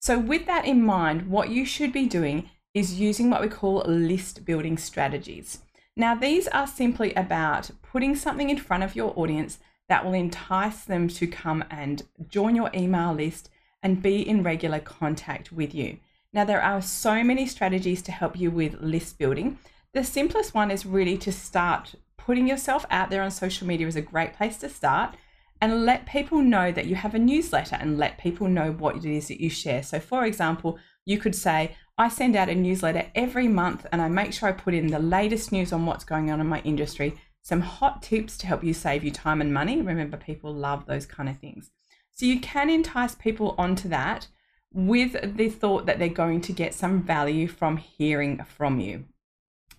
So, 0.00 0.18
with 0.18 0.46
that 0.46 0.64
in 0.64 0.82
mind, 0.82 1.28
what 1.28 1.50
you 1.50 1.64
should 1.64 1.92
be 1.92 2.06
doing 2.08 2.50
is 2.74 2.98
using 2.98 3.30
what 3.30 3.40
we 3.40 3.48
call 3.48 3.84
list 3.86 4.44
building 4.44 4.76
strategies. 4.76 5.60
Now, 5.96 6.14
these 6.14 6.48
are 6.48 6.66
simply 6.66 7.12
about 7.14 7.70
putting 7.82 8.16
something 8.16 8.48
in 8.48 8.56
front 8.56 8.82
of 8.82 8.96
your 8.96 9.12
audience 9.14 9.58
that 9.88 10.04
will 10.04 10.14
entice 10.14 10.84
them 10.84 11.06
to 11.08 11.26
come 11.26 11.64
and 11.70 12.02
join 12.28 12.56
your 12.56 12.70
email 12.74 13.12
list 13.12 13.50
and 13.82 14.02
be 14.02 14.26
in 14.26 14.42
regular 14.42 14.78
contact 14.80 15.52
with 15.52 15.74
you. 15.74 15.98
Now, 16.32 16.44
there 16.44 16.62
are 16.62 16.80
so 16.80 17.22
many 17.22 17.46
strategies 17.46 18.00
to 18.02 18.12
help 18.12 18.38
you 18.38 18.50
with 18.50 18.80
list 18.80 19.18
building. 19.18 19.58
The 19.92 20.02
simplest 20.02 20.54
one 20.54 20.70
is 20.70 20.86
really 20.86 21.18
to 21.18 21.32
start 21.32 21.94
putting 22.16 22.48
yourself 22.48 22.86
out 22.90 23.10
there 23.10 23.22
on 23.22 23.30
social 23.30 23.66
media 23.66 23.86
is 23.86 23.96
a 23.96 24.00
great 24.00 24.32
place 24.32 24.56
to 24.58 24.68
start 24.70 25.14
and 25.60 25.84
let 25.84 26.06
people 26.06 26.40
know 26.40 26.72
that 26.72 26.86
you 26.86 26.94
have 26.94 27.14
a 27.14 27.18
newsletter 27.18 27.76
and 27.78 27.98
let 27.98 28.18
people 28.18 28.48
know 28.48 28.72
what 28.72 28.96
it 28.96 29.04
is 29.04 29.28
that 29.28 29.42
you 29.42 29.50
share. 29.50 29.82
So, 29.82 30.00
for 30.00 30.24
example, 30.24 30.78
you 31.04 31.18
could 31.18 31.34
say, 31.34 31.76
I 31.98 32.08
send 32.08 32.36
out 32.36 32.48
a 32.48 32.54
newsletter 32.54 33.06
every 33.14 33.48
month 33.48 33.86
and 33.92 34.00
I 34.00 34.08
make 34.08 34.32
sure 34.32 34.48
I 34.48 34.52
put 34.52 34.74
in 34.74 34.86
the 34.88 34.98
latest 34.98 35.52
news 35.52 35.72
on 35.72 35.84
what's 35.84 36.04
going 36.04 36.30
on 36.30 36.40
in 36.40 36.46
my 36.46 36.60
industry, 36.62 37.14
some 37.42 37.60
hot 37.60 38.02
tips 38.02 38.38
to 38.38 38.46
help 38.46 38.64
you 38.64 38.72
save 38.72 39.04
you 39.04 39.10
time 39.10 39.40
and 39.40 39.52
money. 39.52 39.80
Remember, 39.82 40.16
people 40.16 40.54
love 40.54 40.86
those 40.86 41.04
kind 41.04 41.28
of 41.28 41.38
things. 41.38 41.70
So 42.12 42.24
you 42.24 42.40
can 42.40 42.70
entice 42.70 43.14
people 43.14 43.54
onto 43.58 43.88
that 43.90 44.28
with 44.72 45.36
the 45.36 45.50
thought 45.50 45.84
that 45.86 45.98
they're 45.98 46.08
going 46.08 46.40
to 46.42 46.52
get 46.52 46.72
some 46.72 47.02
value 47.02 47.46
from 47.46 47.76
hearing 47.76 48.42
from 48.44 48.80
you. 48.80 49.04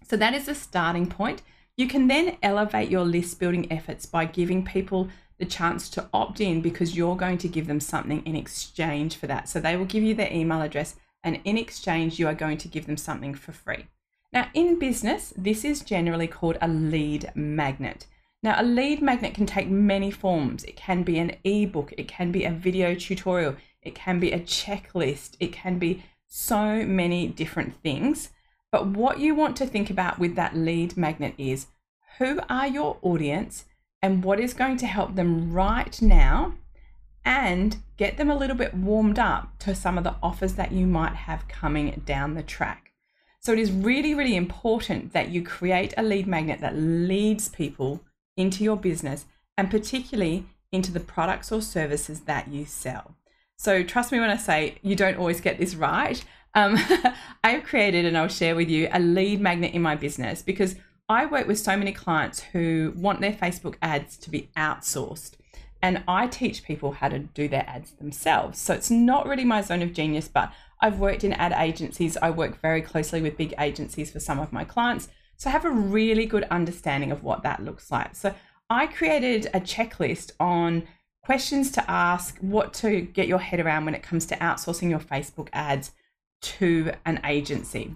So 0.08 0.16
that 0.18 0.34
is 0.36 0.48
a 0.48 0.56
starting 0.56 1.08
point. 1.08 1.42
You 1.78 1.88
can 1.88 2.08
then 2.08 2.38
elevate 2.44 2.92
your 2.92 3.06
list 3.06 3.40
building 3.40 3.72
efforts 3.72 4.06
by 4.06 4.26
giving 4.26 4.64
people 4.64 5.10
the 5.40 5.46
chance 5.46 5.90
to 5.90 6.08
opt 6.14 6.40
in 6.40 6.62
because 6.62 6.96
you're 6.96 7.18
going 7.18 7.40
to 7.40 7.48
give 7.48 7.66
them 7.66 7.80
something 7.80 8.22
in 8.24 8.36
exchange 8.36 9.16
for 9.16 9.26
that. 9.26 9.50
So 9.50 9.60
they 9.60 9.76
will 9.76 9.86
give 9.86 10.04
you 10.04 10.14
their 10.14 10.32
email 10.32 10.62
address 10.62 10.96
and 11.24 11.40
in 11.44 11.58
exchange, 11.58 12.20
you 12.20 12.28
are 12.28 12.34
going 12.34 12.58
to 12.60 12.68
give 12.68 12.86
them 12.86 12.98
something 12.98 13.34
for 13.34 13.52
free. 13.52 13.88
Now, 14.32 14.50
in 14.54 14.80
business, 14.80 15.34
this 15.38 15.64
is 15.64 15.82
generally 15.82 16.28
called 16.28 16.58
a 16.62 16.68
lead 16.68 17.32
magnet. 17.36 18.08
Now, 18.42 18.60
a 18.60 18.64
lead 18.64 19.02
magnet 19.02 19.34
can 19.34 19.46
take 19.46 19.70
many 19.70 20.12
forms. 20.12 20.64
It 20.64 20.76
can 20.76 21.04
be 21.04 21.18
an 21.20 21.38
ebook, 21.44 21.94
it 21.98 22.08
can 22.08 22.32
be 22.32 22.44
a 22.44 22.52
video 22.52 22.94
tutorial, 22.94 23.56
it 23.82 23.96
can 23.96 24.20
be 24.20 24.32
a 24.32 24.40
checklist, 24.40 25.38
it 25.40 25.54
can 25.54 25.80
be 25.80 26.04
so 26.28 26.84
many 26.84 27.28
different 27.28 27.76
things. 27.82 28.32
But 28.72 28.88
what 28.88 29.20
you 29.20 29.36
want 29.36 29.56
to 29.58 29.68
think 29.68 29.90
about 29.90 30.20
with 30.20 30.36
that 30.36 30.56
lead 30.56 30.98
magnet 30.98 31.36
is 31.38 31.68
who 32.18 32.40
are 32.50 32.68
your 32.68 32.98
audience 33.02 33.66
and 34.02 34.24
what 34.24 34.40
is 34.40 34.54
going 34.54 34.78
to 34.78 34.88
help 34.88 35.16
them 35.16 35.54
right 35.54 36.02
now 36.02 36.56
and 37.26 37.78
get 37.98 38.18
them 38.18 38.30
a 38.30 38.36
little 38.36 38.56
bit 38.56 38.74
warmed 38.74 39.20
up 39.20 39.58
to 39.60 39.76
some 39.76 39.98
of 39.98 40.04
the 40.04 40.16
offers 40.22 40.54
that 40.54 40.72
you 40.72 40.86
might 40.86 41.16
have 41.16 41.48
coming 41.48 42.02
down 42.06 42.34
the 42.34 42.44
track. 42.44 42.92
So 43.40 43.52
it 43.52 43.60
is 43.60 43.72
really, 43.72 44.14
really 44.14 44.36
important 44.36 45.14
that 45.14 45.30
you 45.30 45.42
create 45.42 45.94
a 45.98 46.04
lead 46.04 46.28
magnet 46.28 46.62
that 46.62 46.76
leads 46.76 47.50
people 47.50 48.02
into 48.38 48.64
your 48.64 48.78
business 48.78 49.26
and 49.58 49.70
particularly 49.70 50.46
into 50.72 50.92
the 50.92 51.00
products 51.00 51.52
or 51.52 51.62
services 51.62 52.22
that 52.22 52.48
you 52.48 52.66
sell. 52.66 53.16
So 53.58 53.84
trust 53.84 54.12
me 54.12 54.20
when 54.20 54.30
I 54.30 54.38
say 54.38 54.78
you 54.82 54.96
don't 54.96 55.18
always 55.18 55.40
get 55.40 55.58
this 55.58 55.76
right. 55.76 56.24
Um, 56.56 56.78
I've 57.44 57.64
created 57.64 58.06
and 58.06 58.18
I'll 58.18 58.28
share 58.28 58.56
with 58.56 58.70
you 58.70 58.90
a 58.92 59.00
lead 59.00 59.40
magnet 59.40 59.74
in 59.74 59.82
my 59.82 59.96
business 59.96 60.42
because 60.42 60.76
I 61.10 61.26
work 61.26 61.48
with 61.48 61.60
so 61.60 61.78
many 61.78 61.92
clients 61.92 62.42
who 62.42 62.94
want 62.96 63.22
their 63.22 63.34
Facebook 63.34 63.76
ads 63.82 64.18
to 64.18 64.30
be 64.30 64.50
outsourced 64.58 65.34
and 65.84 66.02
I 66.08 66.28
teach 66.28 66.64
people 66.64 66.94
how 66.94 67.10
to 67.10 67.20
do 67.20 67.50
their 67.50 67.66
ads 67.68 67.92
themselves. 67.92 68.58
So 68.58 68.74
it's 68.74 68.90
not 68.90 69.28
really 69.28 69.44
my 69.44 69.62
zone 69.62 69.82
of 69.82 69.92
genius, 69.92 70.30
but 70.30 70.52
I've 70.80 70.98
worked 70.98 71.26
in 71.26 71.34
ad 71.34 71.52
agencies. 71.52 72.16
I 72.22 72.30
work 72.30 72.62
very 72.62 72.82
closely 72.82 73.22
with 73.22 73.36
big 73.36 73.54
agencies 73.60 74.10
for 74.10 74.22
some 74.22 74.40
of 74.40 74.54
my 74.54 74.64
clients. 74.64 75.10
So 75.36 75.50
I 75.50 75.52
have 75.52 75.66
a 75.66 75.70
really 75.70 76.26
good 76.26 76.46
understanding 76.46 77.12
of 77.12 77.22
what 77.22 77.44
that 77.44 77.62
looks 77.62 77.92
like. 77.92 78.16
So 78.16 78.34
I 78.70 78.88
created 78.88 79.48
a 79.54 79.60
checklist 79.60 80.32
on 80.40 80.88
questions 81.22 81.70
to 81.72 81.92
ask, 81.92 82.38
what 82.40 82.74
to 82.76 83.02
get 83.02 83.28
your 83.28 83.40
head 83.40 83.60
around 83.60 83.84
when 83.84 83.96
it 83.96 84.04
comes 84.04 84.26
to 84.28 84.38
outsourcing 84.38 84.90
your 84.90 85.00
Facebook 85.00 85.50
ads 85.52 85.92
to 86.44 86.94
an 87.06 87.20
agency. 87.26 87.94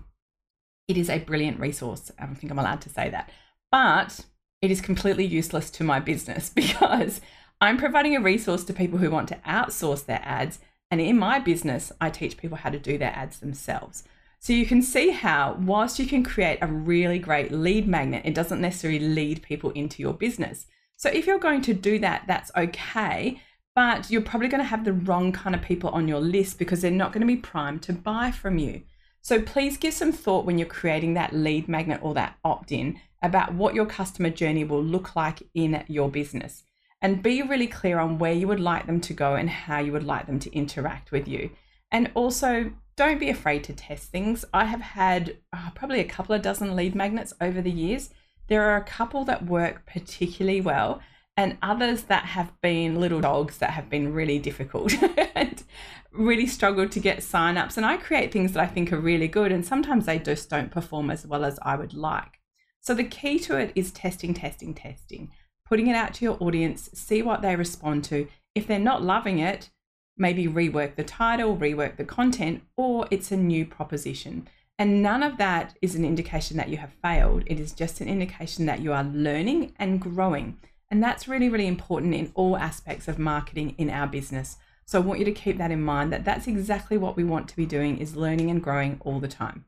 It 0.90 0.98
is 0.98 1.10
a 1.10 1.20
brilliant 1.20 1.62
resource. 1.62 2.12
I 2.20 2.26
don't 2.26 2.36
think 2.36 2.52
I'm 2.52 2.60
allowed 2.60 2.82
to 2.82 2.90
say 2.90 3.10
that, 3.10 3.32
but 3.72 4.26
it 4.62 4.72
is 4.72 4.82
completely 4.82 5.26
useless 5.26 5.70
to 5.72 5.86
my 5.86 6.02
business 6.02 6.50
because 6.56 7.22
I'm 7.60 7.78
providing 7.78 8.16
a 8.16 8.22
resource 8.22 8.64
to 8.66 8.74
people 8.74 9.00
who 9.00 9.10
want 9.10 9.30
to 9.30 9.40
outsource 9.48 10.06
their 10.06 10.22
ads. 10.24 10.60
And 10.92 11.02
in 11.02 11.18
my 11.18 11.40
business, 11.40 11.92
I 12.00 12.12
teach 12.12 12.38
people 12.38 12.58
how 12.58 12.70
to 12.70 12.78
do 12.78 13.00
their 13.00 13.14
ads 13.16 13.40
themselves. 13.40 14.04
So 14.38 14.54
you 14.54 14.68
can 14.68 14.84
see 14.84 15.10
how, 15.10 15.58
whilst 15.60 15.98
you 15.98 16.06
can 16.06 16.24
create 16.24 16.60
a 16.62 16.68
really 16.68 17.18
great 17.18 17.52
lead 17.52 17.88
magnet, 17.88 18.22
it 18.26 18.36
doesn't 18.36 18.62
necessarily 18.62 19.00
lead 19.00 19.42
people 19.42 19.72
into 19.72 20.04
your 20.04 20.14
business. 20.14 20.68
So 20.98 21.10
if 21.10 21.26
you're 21.26 21.40
going 21.40 21.64
to 21.64 21.74
do 21.74 21.98
that, 22.00 22.26
that's 22.28 22.52
okay. 22.56 23.42
But 23.74 24.12
you're 24.12 24.22
probably 24.22 24.50
going 24.50 24.62
to 24.62 24.70
have 24.70 24.86
the 24.86 24.94
wrong 24.94 25.32
kind 25.32 25.56
of 25.56 25.64
people 25.64 25.90
on 25.90 26.08
your 26.08 26.20
list 26.20 26.60
because 26.60 26.82
they're 26.82 26.92
not 26.92 27.12
going 27.12 27.22
to 27.22 27.28
be 27.28 27.38
primed 27.38 27.82
to 27.84 27.94
buy 27.94 28.30
from 28.30 28.60
you. 28.60 28.84
So 29.24 29.42
please 29.42 29.78
give 29.78 29.96
some 29.96 30.12
thought 30.12 30.46
when 30.46 30.60
you're 30.60 30.68
creating 30.68 31.16
that 31.16 31.34
lead 31.34 31.68
magnet 31.68 32.02
or 32.04 32.14
that 32.14 32.38
opt 32.44 32.72
in 32.72 33.02
about 33.24 33.56
what 33.56 33.74
your 33.74 33.88
customer 33.88 34.30
journey 34.30 34.64
will 34.64 34.84
look 34.84 35.16
like 35.16 35.42
in 35.56 35.84
your 35.88 36.10
business 36.10 36.64
and 37.02 37.22
be 37.22 37.42
really 37.42 37.68
clear 37.68 38.00
on 38.00 38.18
where 38.18 38.34
you 38.34 38.48
would 38.48 38.60
like 38.60 38.86
them 38.86 39.00
to 39.02 39.14
go 39.14 39.36
and 39.36 39.50
how 39.50 39.80
you 39.80 39.92
would 39.92 40.04
like 40.04 40.26
them 40.26 40.40
to 40.40 40.54
interact 40.54 41.12
with 41.12 41.28
you. 41.28 41.50
And 41.92 42.12
also, 42.16 42.72
don't 42.96 43.20
be 43.20 43.30
afraid 43.30 43.64
to 43.66 43.74
test 43.74 44.10
things. 44.10 44.44
I 44.54 44.66
have 44.66 44.82
had 44.82 45.38
oh, 45.54 45.72
probably 45.76 46.00
a 46.00 46.06
couple 46.06 46.34
of 46.36 46.42
dozen 46.42 46.76
lead 46.76 46.96
magnets 46.96 47.34
over 47.40 47.62
the 47.62 47.72
years. 47.72 48.10
There 48.48 48.64
are 48.64 48.78
a 48.78 48.84
couple 48.84 49.24
that 49.26 49.46
work 49.46 49.86
particularly 49.86 50.62
well, 50.62 51.02
and 51.36 51.58
others 51.62 52.04
that 52.04 52.26
have 52.26 52.60
been 52.62 53.00
little 53.00 53.22
dogs 53.22 53.60
that 53.60 53.72
have 53.72 53.90
been 53.90 54.14
really 54.14 54.40
difficult 54.40 54.92
and 55.36 55.64
really 56.12 56.48
struggled 56.48 56.92
to 56.94 57.00
get 57.00 57.20
signups. 57.20 57.78
And 57.78 57.86
I 57.86 57.98
create 57.98 58.32
things 58.32 58.54
that 58.54 58.64
I 58.64 58.68
think 58.68 58.92
are 58.92 59.00
really 59.00 59.28
good, 59.28 59.52
and 59.52 59.64
sometimes 59.64 60.08
they 60.08 60.18
just 60.18 60.50
don't 60.50 60.72
perform 60.72 61.12
as 61.12 61.28
well 61.28 61.46
as 61.46 61.60
I 61.62 61.76
would 61.76 61.94
like. 61.94 62.40
So 62.82 62.96
the 62.96 63.04
key 63.04 63.38
to 63.40 63.58
it 63.58 63.72
is 63.76 63.92
testing, 63.92 64.34
testing, 64.34 64.74
testing 64.74 65.30
putting 65.68 65.88
it 65.88 65.96
out 65.96 66.14
to 66.16 66.26
your 66.26 66.38
audience, 66.40 66.90
see 66.94 67.22
what 67.22 67.42
they 67.42 67.56
respond 67.56 68.04
to. 68.06 68.28
If 68.56 68.68
they're 68.68 68.80
not 68.80 69.04
loving 69.04 69.40
it, 69.40 69.70
maybe 70.18 70.48
rework 70.48 70.96
the 70.96 71.04
title, 71.04 71.58
rework 71.58 71.98
the 71.98 72.06
content, 72.06 72.64
or 72.76 73.08
it's 73.12 73.32
a 73.32 73.38
new 73.38 73.66
proposition. 73.66 74.48
And 74.80 75.02
none 75.02 75.24
of 75.24 75.38
that 75.38 75.76
is 75.82 75.96
an 75.96 76.06
indication 76.06 76.58
that 76.58 76.70
you 76.70 76.78
have 76.78 76.94
failed. 77.02 77.44
It 77.48 77.60
is 77.60 77.74
just 77.74 78.00
an 78.00 78.08
indication 78.08 78.66
that 78.68 78.82
you 78.82 78.94
are 78.94 79.04
learning 79.04 79.74
and 79.80 80.00
growing. 80.00 80.58
And 80.90 81.04
that's 81.04 81.28
really, 81.28 81.50
really 81.50 81.68
important 81.68 82.14
in 82.14 82.32
all 82.36 82.58
aspects 82.58 83.08
of 83.08 83.20
marketing 83.20 83.76
in 83.78 83.90
our 83.90 84.08
business. 84.08 84.58
So 84.86 85.00
I 85.00 85.04
want 85.04 85.20
you 85.20 85.26
to 85.26 85.32
keep 85.32 85.58
that 85.58 85.72
in 85.72 85.82
mind 85.82 86.14
that 86.14 86.24
that's 86.24 86.48
exactly 86.48 86.98
what 86.98 87.18
we 87.18 87.24
want 87.24 87.50
to 87.50 87.56
be 87.56 87.66
doing 87.66 87.98
is 87.98 88.16
learning 88.16 88.50
and 88.50 88.64
growing 88.64 89.02
all 89.04 89.20
the 89.20 89.28
time. 89.28 89.66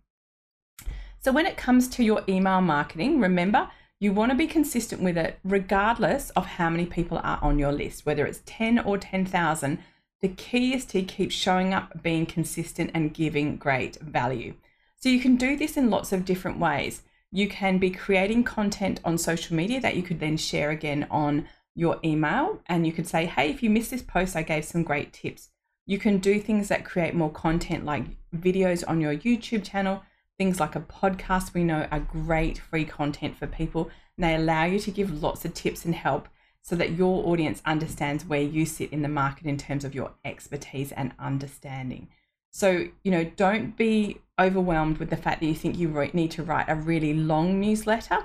So 1.20 1.34
when 1.34 1.46
it 1.46 1.58
comes 1.58 1.90
to 1.90 2.04
your 2.04 2.24
email 2.30 2.62
marketing, 2.62 3.20
remember 3.20 3.70
you 4.00 4.14
want 4.14 4.32
to 4.32 4.38
be 4.38 4.48
consistent 4.48 5.02
with 5.02 5.18
it 5.18 5.40
regardless 5.44 6.30
of 6.32 6.46
how 6.46 6.70
many 6.70 6.86
people 6.86 7.18
are 7.18 7.40
on 7.42 7.60
your 7.60 7.74
list, 7.74 8.06
whether 8.06 8.26
it's 8.26 8.42
10 8.46 8.80
or 8.80 8.98
10,000. 8.98 9.80
The 10.22 10.30
key 10.30 10.74
is 10.74 10.86
to 10.86 11.02
keep 11.04 11.32
showing 11.32 11.74
up, 11.74 12.02
being 12.02 12.26
consistent, 12.26 12.92
and 12.94 13.14
giving 13.14 13.58
great 13.58 13.98
value. 13.98 14.54
So 14.96 15.10
you 15.10 15.20
can 15.20 15.36
do 15.36 15.58
this 15.58 15.78
in 15.78 15.90
lots 15.90 16.12
of 16.12 16.26
different 16.26 16.60
ways. 16.60 17.04
You 17.32 17.48
can 17.48 17.78
be 17.78 17.90
creating 17.90 18.44
content 18.46 19.00
on 19.04 19.18
social 19.18 19.56
media 19.56 19.80
that 19.82 19.96
you 19.96 20.04
could 20.04 20.20
then 20.20 20.38
share 20.38 20.72
again 20.72 21.06
on 21.12 21.48
your 21.76 22.00
email. 22.04 22.62
And 22.68 22.86
you 22.86 22.94
could 22.94 23.08
say, 23.08 23.26
hey, 23.26 23.50
if 23.50 23.62
you 23.62 23.70
missed 23.70 23.92
this 23.92 24.02
post, 24.02 24.36
I 24.36 24.42
gave 24.44 24.66
some 24.66 24.84
great 24.84 25.14
tips. 25.14 25.50
You 25.86 26.00
can 26.00 26.20
do 26.20 26.40
things 26.40 26.68
that 26.70 26.86
create 26.86 27.16
more 27.16 27.32
content 27.32 27.86
like 27.86 28.06
videos 28.36 28.84
on 28.88 29.02
your 29.02 29.16
YouTube 29.16 29.64
channel 29.64 30.04
Things 30.40 30.62
like 30.62 30.78
a 30.78 30.80
podcast 30.80 31.54
we 31.54 31.66
know 31.66 31.86
are 31.92 32.00
great 32.00 32.58
free 32.58 32.86
content 32.86 33.36
for 33.36 33.46
people 33.46 33.92
and 34.16 34.24
they 34.24 34.36
allow 34.36 34.64
you 34.64 34.80
to 34.80 34.90
give 34.90 35.22
lots 35.22 35.44
of 35.44 35.54
tips 35.54 35.84
and 35.84 35.94
help 35.94 36.30
so 36.62 36.78
that 36.78 36.94
your 36.94 37.28
audience 37.28 37.62
understands 37.66 38.24
where 38.24 38.42
you 38.42 38.66
sit 38.66 38.94
in 38.94 39.02
the 39.02 39.10
market 39.10 39.46
in 39.46 39.58
terms 39.58 39.84
of 39.84 39.94
your 39.94 40.14
expertise 40.24 40.94
and 40.94 41.12
understanding. 41.20 42.08
So, 42.52 42.88
you 43.04 43.12
know, 43.12 43.26
don't 43.26 43.76
be 43.76 44.22
overwhelmed 44.40 44.98
with 44.98 45.10
the 45.10 45.18
fact 45.18 45.42
that 45.42 45.46
you 45.46 45.56
think 45.56 45.78
you 45.78 45.90
need 46.14 46.32
to 46.32 46.44
write 46.44 46.70
a 46.70 46.76
really 46.76 47.14
long 47.14 47.60
newsletter 47.60 48.20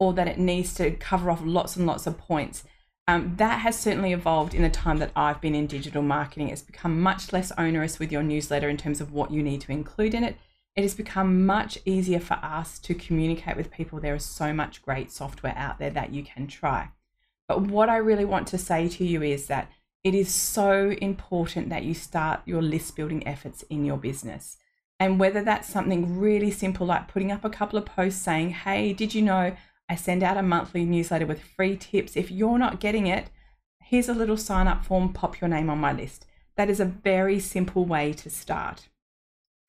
or 0.00 0.12
that 0.14 0.26
it 0.26 0.38
needs 0.38 0.74
to 0.74 0.90
cover 0.90 1.30
off 1.30 1.40
lots 1.44 1.76
and 1.76 1.86
lots 1.86 2.04
of 2.04 2.18
points. 2.18 2.64
Um, 3.06 3.34
that 3.36 3.60
has 3.60 3.78
certainly 3.78 4.12
evolved 4.12 4.54
in 4.54 4.62
the 4.62 4.70
time 4.70 4.98
that 4.98 5.12
I've 5.14 5.40
been 5.40 5.54
in 5.54 5.68
digital 5.68 6.02
marketing. 6.02 6.48
It's 6.48 6.62
become 6.62 7.00
much 7.00 7.32
less 7.32 7.52
onerous 7.56 8.00
with 8.00 8.10
your 8.10 8.24
newsletter 8.24 8.68
in 8.68 8.76
terms 8.76 9.00
of 9.00 9.12
what 9.12 9.30
you 9.30 9.40
need 9.40 9.60
to 9.62 9.72
include 9.72 10.14
in 10.14 10.24
it. 10.24 10.36
It 10.76 10.82
has 10.82 10.94
become 10.94 11.44
much 11.46 11.78
easier 11.84 12.20
for 12.20 12.34
us 12.34 12.78
to 12.80 12.94
communicate 12.94 13.56
with 13.56 13.70
people. 13.70 14.00
There 14.00 14.14
is 14.14 14.24
so 14.24 14.52
much 14.52 14.82
great 14.82 15.10
software 15.10 15.54
out 15.56 15.78
there 15.78 15.90
that 15.90 16.14
you 16.14 16.22
can 16.22 16.46
try. 16.46 16.90
But 17.48 17.62
what 17.62 17.88
I 17.88 17.96
really 17.96 18.24
want 18.24 18.46
to 18.48 18.58
say 18.58 18.88
to 18.88 19.04
you 19.04 19.22
is 19.22 19.46
that 19.46 19.70
it 20.04 20.14
is 20.14 20.32
so 20.32 20.94
important 21.02 21.68
that 21.68 21.82
you 21.82 21.92
start 21.92 22.40
your 22.46 22.62
list 22.62 22.96
building 22.96 23.26
efforts 23.26 23.62
in 23.64 23.84
your 23.84 23.98
business. 23.98 24.56
And 25.00 25.18
whether 25.18 25.42
that's 25.42 25.68
something 25.68 26.18
really 26.18 26.50
simple 26.50 26.86
like 26.86 27.08
putting 27.08 27.32
up 27.32 27.44
a 27.44 27.50
couple 27.50 27.78
of 27.78 27.86
posts 27.86 28.22
saying, 28.22 28.50
hey, 28.50 28.92
did 28.92 29.14
you 29.14 29.22
know 29.22 29.56
I 29.88 29.96
send 29.96 30.22
out 30.22 30.36
a 30.36 30.42
monthly 30.42 30.84
newsletter 30.84 31.26
with 31.26 31.42
free 31.42 31.76
tips? 31.76 32.16
If 32.16 32.30
you're 32.30 32.58
not 32.58 32.80
getting 32.80 33.06
it, 33.06 33.30
here's 33.82 34.08
a 34.08 34.14
little 34.14 34.36
sign 34.36 34.68
up 34.68 34.84
form, 34.84 35.12
pop 35.12 35.40
your 35.40 35.48
name 35.48 35.68
on 35.68 35.78
my 35.78 35.92
list. 35.92 36.26
That 36.56 36.70
is 36.70 36.78
a 36.78 36.84
very 36.84 37.40
simple 37.40 37.84
way 37.84 38.12
to 38.12 38.30
start. 38.30 38.89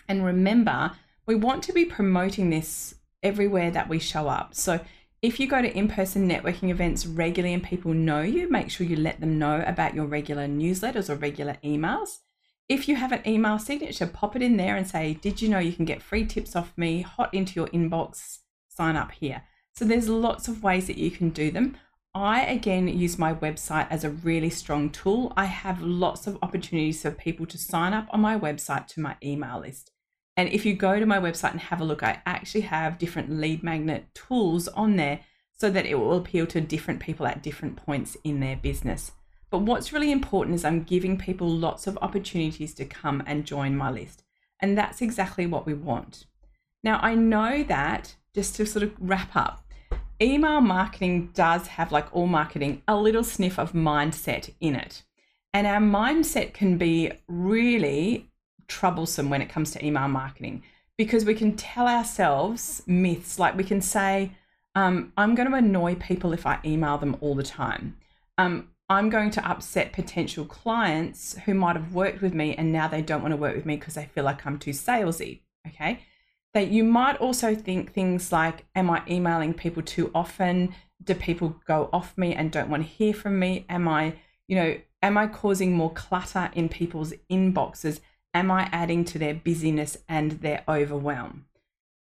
And 0.08 0.25
remember, 0.25 0.91
we 1.25 1.36
want 1.36 1.63
to 1.63 1.74
be 1.74 1.86
promoting 1.86 2.50
this 2.50 2.96
everywhere 3.24 3.72
that 3.72 3.89
we 3.89 4.00
show 4.00 4.27
up. 4.27 4.55
So 4.55 4.79
if 5.22 5.39
you 5.39 5.48
go 5.48 5.62
to 5.62 5.77
in 5.77 5.88
person 5.88 6.27
networking 6.27 6.70
events 6.70 7.05
regularly 7.05 7.53
and 7.53 7.63
people 7.63 7.93
know 7.93 8.22
you, 8.22 8.50
make 8.50 8.72
sure 8.72 8.88
you 8.88 8.96
let 8.96 9.20
them 9.20 9.38
know 9.38 9.63
about 9.65 9.93
your 9.93 10.05
regular 10.05 10.48
newsletters 10.48 11.10
or 11.10 11.15
regular 11.15 11.58
emails. 11.63 12.20
If 12.67 12.88
you 12.88 12.96
have 12.96 13.12
an 13.12 13.27
email 13.27 13.60
signature, 13.60 14.08
pop 14.08 14.36
it 14.36 14.41
in 14.41 14.58
there 14.58 14.75
and 14.75 14.88
say, 14.88 15.13
Did 15.13 15.41
you 15.41 15.50
know 15.50 15.60
you 15.60 15.74
can 15.74 15.86
get 15.86 16.01
free 16.01 16.25
tips 16.25 16.55
off 16.55 16.74
me 16.77 17.01
hot 17.01 17.34
into 17.34 17.60
your 17.60 17.67
inbox? 17.67 18.39
Sign 18.70 18.96
up 18.96 19.12
here. 19.12 19.43
So 19.75 19.86
there's 19.86 20.10
lots 20.10 20.48
of 20.48 20.63
ways 20.63 20.88
that 20.88 20.98
you 20.98 21.12
can 21.12 21.29
do 21.29 21.51
them. 21.51 21.77
I 22.13 22.41
again 22.41 22.89
use 22.89 23.18
my 23.18 23.34
website 23.34 23.88
as 23.89 24.03
a 24.03 24.10
really 24.10 24.50
strong 24.50 24.89
tool. 24.89 25.32
I 25.38 25.46
have 25.46 25.82
lots 25.82 26.27
of 26.27 26.38
opportunities 26.41 27.01
for 27.01 27.12
people 27.12 27.46
to 27.46 27.58
sign 27.58 27.94
up 27.94 28.08
on 28.12 28.20
my 28.20 28.38
website 28.38 28.88
to 28.88 29.00
my 29.00 29.15
email 29.24 29.62
list. 29.62 29.91
And 30.36 30.50
if 30.50 30.65
you 30.65 30.74
go 30.74 31.00
to 31.00 31.06
my 31.06 31.20
website 31.20 31.51
and 31.51 31.62
have 31.62 31.80
a 31.80 31.86
look, 31.86 32.03
I 32.03 32.22
actually 32.25 32.62
have 32.62 32.98
different 32.98 33.30
lead 33.30 33.63
magnet 33.63 34.08
tools 34.13 34.68
on 34.70 34.98
there 34.98 35.22
so 35.58 35.70
that 35.70 35.86
it 35.86 35.96
will 35.96 36.18
appeal 36.18 36.46
to 36.48 36.60
different 36.60 37.00
people 37.00 37.25
at 37.25 37.44
different 37.44 37.77
points 37.77 38.18
in 38.25 38.41
their 38.41 38.58
business. 38.58 39.12
But 39.50 39.60
what's 39.60 39.94
really 39.94 40.12
important 40.12 40.56
is 40.56 40.65
I'm 40.65 40.84
giving 40.84 41.18
people 41.18 41.48
lots 41.48 41.88
of 41.88 41.98
opportunities 42.01 42.74
to 42.75 42.86
come 42.86 43.24
and 43.25 43.46
join 43.46 43.77
my 43.77 43.89
list. 43.89 44.24
And 44.60 44.77
that's 44.77 45.01
exactly 45.01 45.46
what 45.46 45.65
we 45.65 45.74
want. 45.74 46.25
Now, 46.84 47.00
I 47.01 47.15
know 47.15 47.63
that 47.63 48.15
just 48.34 48.56
to 48.56 48.65
sort 48.65 48.84
of 48.84 48.94
wrap 49.00 49.36
up, 49.36 49.63
email 50.21 50.61
marketing 50.61 51.31
does 51.33 51.67
have, 51.67 51.91
like 51.91 52.13
all 52.15 52.27
marketing, 52.27 52.81
a 52.87 52.95
little 52.95 53.23
sniff 53.23 53.57
of 53.57 53.73
mindset 53.73 54.53
in 54.59 54.75
it. 54.75 55.03
And 55.53 55.67
our 55.67 55.79
mindset 55.81 56.53
can 56.53 56.77
be 56.77 57.11
really 57.27 58.29
troublesome 58.67 59.29
when 59.29 59.41
it 59.41 59.49
comes 59.49 59.71
to 59.71 59.85
email 59.85 60.07
marketing 60.07 60.63
because 60.97 61.25
we 61.25 61.33
can 61.33 61.55
tell 61.55 61.87
ourselves 61.87 62.83
myths 62.85 63.39
like 63.39 63.57
we 63.57 63.63
can 63.63 63.81
say, 63.81 64.31
um, 64.75 65.11
I'm 65.17 65.35
going 65.35 65.49
to 65.49 65.55
annoy 65.57 65.95
people 65.95 66.31
if 66.31 66.45
I 66.45 66.59
email 66.63 66.97
them 66.97 67.17
all 67.19 67.35
the 67.35 67.43
time. 67.43 67.97
Um, 68.37 68.69
I'm 68.89 69.09
going 69.09 69.31
to 69.31 69.49
upset 69.49 69.93
potential 69.93 70.45
clients 70.45 71.37
who 71.45 71.53
might 71.53 71.75
have 71.75 71.93
worked 71.93 72.21
with 72.21 72.33
me 72.33 72.55
and 72.55 72.71
now 72.71 72.87
they 72.87 73.01
don't 73.01 73.21
want 73.21 73.31
to 73.33 73.37
work 73.37 73.55
with 73.55 73.65
me 73.65 73.77
because 73.77 73.95
they 73.95 74.05
feel 74.05 74.23
like 74.23 74.45
I'm 74.45 74.59
too 74.59 74.71
salesy. 74.71 75.41
Okay. 75.67 76.01
That 76.53 76.70
you 76.70 76.84
might 76.84 77.17
also 77.17 77.55
think 77.55 77.93
things 77.93 78.31
like, 78.31 78.65
Am 78.75 78.89
I 78.89 79.03
emailing 79.10 79.53
people 79.53 79.84
too 79.84 80.12
often? 80.13 80.75
Do 81.03 81.15
people 81.15 81.55
go 81.65 81.89
off 81.91 82.17
me 82.17 82.34
and 82.34 82.51
don't 82.51 82.70
want 82.70 82.84
to 82.84 82.89
hear 82.89 83.13
from 83.13 83.39
me? 83.39 83.65
Am 83.70 83.88
I, 83.88 84.15
you 84.48 84.55
know, 84.55 84.77
am 85.01 85.17
I 85.17 85.27
causing 85.27 85.74
more 85.74 85.91
clutter 85.91 86.51
in 86.53 86.70
people's 86.70 87.13
inboxes? 87.29 88.00
Am 88.34 88.51
I 88.51 88.70
adding 88.72 89.03
to 89.05 89.20
their 89.20 89.34
busyness 89.34 89.98
and 90.08 90.34
their 90.34 90.63
overwhelm? 90.67 91.46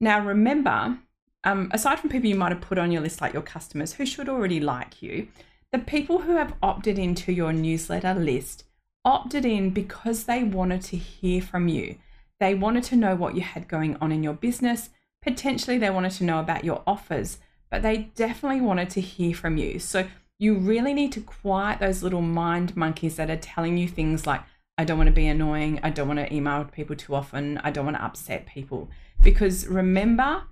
Now, 0.00 0.24
remember, 0.24 0.98
um, 1.44 1.70
aside 1.72 1.98
from 1.98 2.10
people 2.10 2.28
you 2.28 2.36
might 2.36 2.52
have 2.52 2.60
put 2.60 2.78
on 2.78 2.92
your 2.92 3.02
list, 3.02 3.20
like 3.20 3.32
your 3.32 3.42
customers 3.42 3.94
who 3.94 4.06
should 4.06 4.28
already 4.28 4.60
like 4.60 5.02
you, 5.02 5.28
the 5.72 5.78
people 5.78 6.20
who 6.20 6.36
have 6.36 6.54
opted 6.62 6.98
into 6.98 7.32
your 7.32 7.52
newsletter 7.52 8.14
list 8.14 8.64
opted 9.04 9.44
in 9.44 9.70
because 9.70 10.24
they 10.24 10.42
wanted 10.44 10.82
to 10.82 10.96
hear 10.96 11.40
from 11.40 11.68
you. 11.68 11.96
They 12.40 12.54
wanted 12.54 12.84
to 12.84 12.96
know 12.96 13.14
what 13.14 13.34
you 13.34 13.42
had 13.42 13.68
going 13.68 13.96
on 14.00 14.12
in 14.12 14.22
your 14.22 14.34
business. 14.34 14.90
Potentially, 15.22 15.78
they 15.78 15.90
wanted 15.90 16.12
to 16.12 16.24
know 16.24 16.40
about 16.40 16.64
your 16.64 16.82
offers, 16.86 17.38
but 17.70 17.82
they 17.82 18.10
definitely 18.14 18.60
wanted 18.60 18.90
to 18.90 19.00
hear 19.00 19.34
from 19.34 19.56
you. 19.56 19.78
So, 19.78 20.06
you 20.38 20.54
really 20.54 20.94
need 20.94 21.10
to 21.12 21.20
quiet 21.20 21.80
those 21.80 22.02
little 22.02 22.22
mind 22.22 22.76
monkeys 22.76 23.16
that 23.16 23.28
are 23.28 23.36
telling 23.36 23.76
you 23.76 23.88
things 23.88 24.26
like, 24.26 24.42
I 24.76 24.84
don't 24.84 24.96
want 24.96 25.08
to 25.08 25.12
be 25.12 25.26
annoying. 25.26 25.80
I 25.82 25.90
don't 25.90 26.06
want 26.06 26.20
to 26.20 26.32
email 26.32 26.64
people 26.64 26.94
too 26.94 27.16
often. 27.16 27.58
I 27.58 27.72
don't 27.72 27.84
want 27.84 27.96
to 27.96 28.04
upset 28.04 28.46
people. 28.46 28.88
Because 29.20 29.66
remember, 29.66 30.44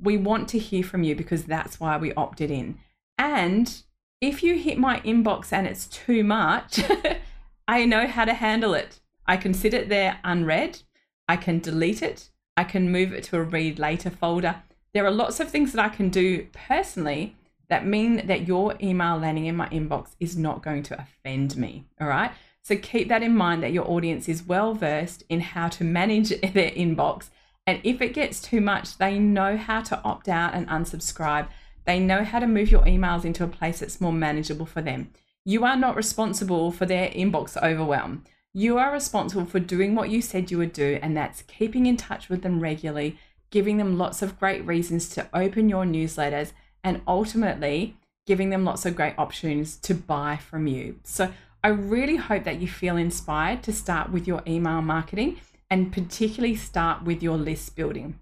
we 0.00 0.16
want 0.16 0.48
to 0.48 0.58
hear 0.58 0.82
from 0.82 1.02
you 1.02 1.14
because 1.14 1.44
that's 1.44 1.78
why 1.78 1.98
we 1.98 2.14
opted 2.14 2.50
in. 2.50 2.78
And 3.18 3.82
if 4.22 4.42
you 4.42 4.58
hit 4.58 4.78
my 4.78 5.00
inbox 5.00 5.52
and 5.52 5.66
it's 5.66 5.86
too 5.86 6.24
much, 6.24 6.82
I 7.68 7.84
know 7.84 8.06
how 8.06 8.24
to 8.24 8.32
handle 8.32 8.72
it. 8.72 9.00
I 9.26 9.36
can 9.36 9.52
sit 9.52 9.74
it 9.74 9.90
there 9.90 10.18
unread. 10.24 10.80
I 11.28 11.36
can 11.36 11.58
delete 11.58 12.02
it. 12.02 12.28
I 12.56 12.64
can 12.64 12.92
move 12.92 13.12
it 13.12 13.24
to 13.24 13.36
a 13.36 13.42
read 13.42 13.78
later 13.78 14.10
folder. 14.10 14.62
There 14.92 15.04
are 15.04 15.10
lots 15.10 15.40
of 15.40 15.50
things 15.50 15.72
that 15.72 15.84
I 15.84 15.88
can 15.88 16.08
do 16.08 16.46
personally 16.52 17.36
that 17.68 17.86
mean 17.86 18.26
that 18.26 18.46
your 18.46 18.74
email 18.82 19.18
landing 19.18 19.46
in 19.46 19.56
my 19.56 19.68
inbox 19.68 20.10
is 20.20 20.36
not 20.36 20.62
going 20.62 20.82
to 20.84 21.00
offend 21.00 21.56
me. 21.56 21.84
All 22.00 22.06
right. 22.06 22.30
So 22.62 22.76
keep 22.76 23.08
that 23.08 23.22
in 23.22 23.36
mind 23.36 23.62
that 23.62 23.72
your 23.72 23.90
audience 23.90 24.28
is 24.28 24.46
well 24.46 24.74
versed 24.74 25.24
in 25.28 25.40
how 25.40 25.68
to 25.68 25.84
manage 25.84 26.28
their 26.52 26.70
inbox. 26.70 27.30
And 27.66 27.80
if 27.82 28.00
it 28.00 28.14
gets 28.14 28.40
too 28.40 28.60
much, 28.60 28.98
they 28.98 29.18
know 29.18 29.56
how 29.56 29.80
to 29.82 30.02
opt 30.02 30.28
out 30.28 30.54
and 30.54 30.68
unsubscribe 30.68 31.48
they 31.84 32.00
know 32.00 32.24
how 32.24 32.38
to 32.38 32.46
move 32.46 32.70
your 32.70 32.82
emails 32.82 33.24
into 33.24 33.44
a 33.44 33.48
place 33.48 33.80
that's 33.80 34.00
more 34.00 34.12
manageable 34.12 34.66
for 34.66 34.80
them. 34.80 35.10
You 35.44 35.64
are 35.64 35.76
not 35.76 35.96
responsible 35.96 36.72
for 36.72 36.86
their 36.86 37.10
inbox 37.10 37.60
overwhelm. 37.62 38.24
You 38.56 38.78
are 38.78 38.92
responsible 38.92 39.46
for 39.46 39.58
doing 39.58 39.96
what 39.96 40.10
you 40.10 40.22
said 40.22 40.52
you 40.52 40.58
would 40.58 40.72
do, 40.72 41.00
and 41.02 41.16
that's 41.16 41.42
keeping 41.42 41.86
in 41.86 41.96
touch 41.96 42.28
with 42.28 42.42
them 42.42 42.60
regularly, 42.60 43.18
giving 43.50 43.78
them 43.78 43.98
lots 43.98 44.22
of 44.22 44.38
great 44.38 44.64
reasons 44.64 45.08
to 45.10 45.26
open 45.34 45.68
your 45.68 45.84
newsletters, 45.84 46.52
and 46.84 47.02
ultimately 47.08 47.96
giving 48.26 48.50
them 48.50 48.64
lots 48.64 48.86
of 48.86 48.94
great 48.94 49.14
options 49.18 49.76
to 49.78 49.92
buy 49.92 50.36
from 50.36 50.68
you. 50.68 51.00
So, 51.02 51.32
I 51.64 51.68
really 51.68 52.16
hope 52.16 52.44
that 52.44 52.60
you 52.60 52.68
feel 52.68 52.96
inspired 52.96 53.62
to 53.64 53.72
start 53.72 54.12
with 54.12 54.28
your 54.28 54.42
email 54.46 54.82
marketing 54.82 55.40
and 55.68 55.92
particularly 55.92 56.54
start 56.54 57.02
with 57.02 57.22
your 57.22 57.38
list 57.38 57.74
building. 57.74 58.20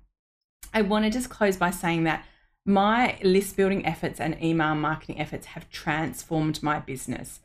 I 0.73 0.83
want 0.83 1.05
to 1.05 1.11
just 1.11 1.29
close 1.29 1.57
by 1.57 1.71
saying 1.73 2.05
that 2.05 2.25
my 2.65 3.19
list 3.23 3.57
building 3.57 3.85
efforts 3.85 4.21
and 4.21 4.43
email 4.43 4.77
marketing 4.77 5.21
efforts 5.21 5.47
have 5.47 5.69
transformed 5.71 6.63
my 6.63 6.79
business. 6.79 7.41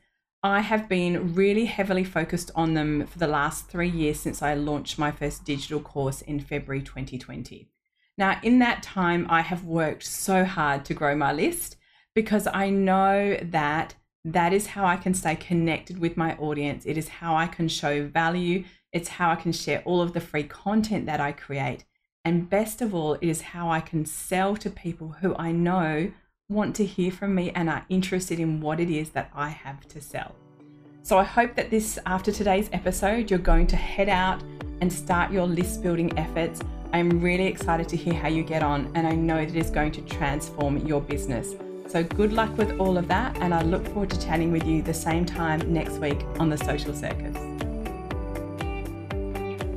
I 0.48 0.62
have 0.62 0.88
been 0.88 1.34
really 1.36 1.66
heavily 1.66 2.06
focused 2.06 2.52
on 2.56 2.74
them 2.74 3.06
for 3.06 3.20
the 3.20 3.28
last 3.28 3.68
three 3.68 3.90
years 3.90 4.18
since 4.18 4.42
I 4.42 4.54
launched 4.54 4.98
my 4.98 5.12
first 5.12 5.44
digital 5.44 5.82
course 5.82 6.22
in 6.22 6.40
February 6.40 6.82
2020. 6.82 7.70
Now, 8.18 8.40
in 8.42 8.60
that 8.60 8.82
time, 8.82 9.28
I 9.30 9.42
have 9.42 9.66
worked 9.66 10.04
so 10.04 10.46
hard 10.46 10.86
to 10.86 10.94
grow 10.94 11.18
my 11.18 11.34
list 11.34 11.76
because 12.16 12.48
I 12.54 12.70
know 12.70 13.38
that 13.42 13.96
that 14.24 14.54
is 14.54 14.68
how 14.68 14.86
I 14.86 14.96
can 14.96 15.14
stay 15.14 15.36
connected 15.36 16.00
with 16.00 16.16
my 16.16 16.38
audience. 16.38 16.86
It 16.86 16.98
is 16.98 17.10
how 17.10 17.36
I 17.36 17.48
can 17.48 17.68
show 17.68 18.08
value. 18.08 18.64
It's 18.94 19.10
how 19.10 19.32
I 19.32 19.36
can 19.36 19.52
share 19.52 19.82
all 19.84 20.02
of 20.02 20.14
the 20.14 20.22
free 20.22 20.44
content 20.44 21.08
that 21.08 21.20
I 21.20 21.34
create. 21.34 21.84
And 22.24 22.50
best 22.50 22.82
of 22.82 22.96
all, 22.96 23.16
it 23.16 23.28
is 23.28 23.42
how 23.42 23.70
I 23.70 23.82
can 23.82 24.06
sell 24.06 24.56
to 24.56 24.70
people 24.70 25.18
who 25.20 25.36
I 25.36 25.52
know 25.52 26.14
want 26.50 26.74
to 26.74 26.86
hear 26.86 27.12
from 27.12 27.36
me 27.36 27.52
and 27.52 27.70
are 27.70 27.86
interested 27.90 28.40
in 28.40 28.62
what 28.62 28.80
it 28.80 28.90
is 28.90 29.10
that 29.10 29.30
I 29.36 29.50
have 29.50 29.86
to 29.90 30.00
sell. 30.00 30.34
So 31.04 31.18
I 31.18 31.24
hope 31.24 31.56
that 31.56 31.70
this, 31.70 32.00
after 32.06 32.32
today's 32.32 32.70
episode, 32.72 33.30
you're 33.30 33.38
going 33.38 33.68
to 33.68 33.76
head 33.76 34.08
out 34.08 34.42
and 34.80 34.92
start 34.92 35.30
your 35.30 35.46
list 35.46 35.84
building 35.84 36.18
efforts. 36.18 36.62
I'm 36.94 37.20
really 37.20 37.48
excited 37.48 37.90
to 37.90 37.98
hear 37.98 38.14
how 38.14 38.30
you 38.30 38.44
get 38.44 38.64
on, 38.64 38.90
and 38.96 39.06
I 39.06 39.12
know 39.12 39.36
that 39.36 39.50
it 39.50 39.58
is 39.58 39.70
going 39.70 39.92
to 39.94 40.02
transform 40.04 40.78
your 40.88 41.02
business. 41.02 41.54
So 41.88 42.02
good 42.02 42.32
luck 42.32 42.58
with 42.58 42.80
all 42.80 42.98
of 42.98 43.10
that, 43.10 43.36
and 43.40 43.54
I 43.54 43.64
look 43.64 43.86
forward 43.88 44.10
to 44.12 44.22
chatting 44.22 44.54
with 44.54 44.66
you 44.66 44.82
the 44.82 44.94
same 44.94 45.26
time 45.26 45.74
next 45.74 45.98
week 46.00 46.22
on 46.40 46.50
the 46.50 46.58
Social 46.58 46.94
Circus. 46.94 47.36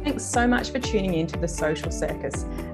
Thanks 0.04 0.24
so 0.24 0.46
much 0.46 0.70
for 0.70 0.78
tuning 0.78 1.14
in 1.14 1.26
to 1.26 1.37
the 1.37 1.48
Social 1.48 1.90
Circus. 1.90 2.44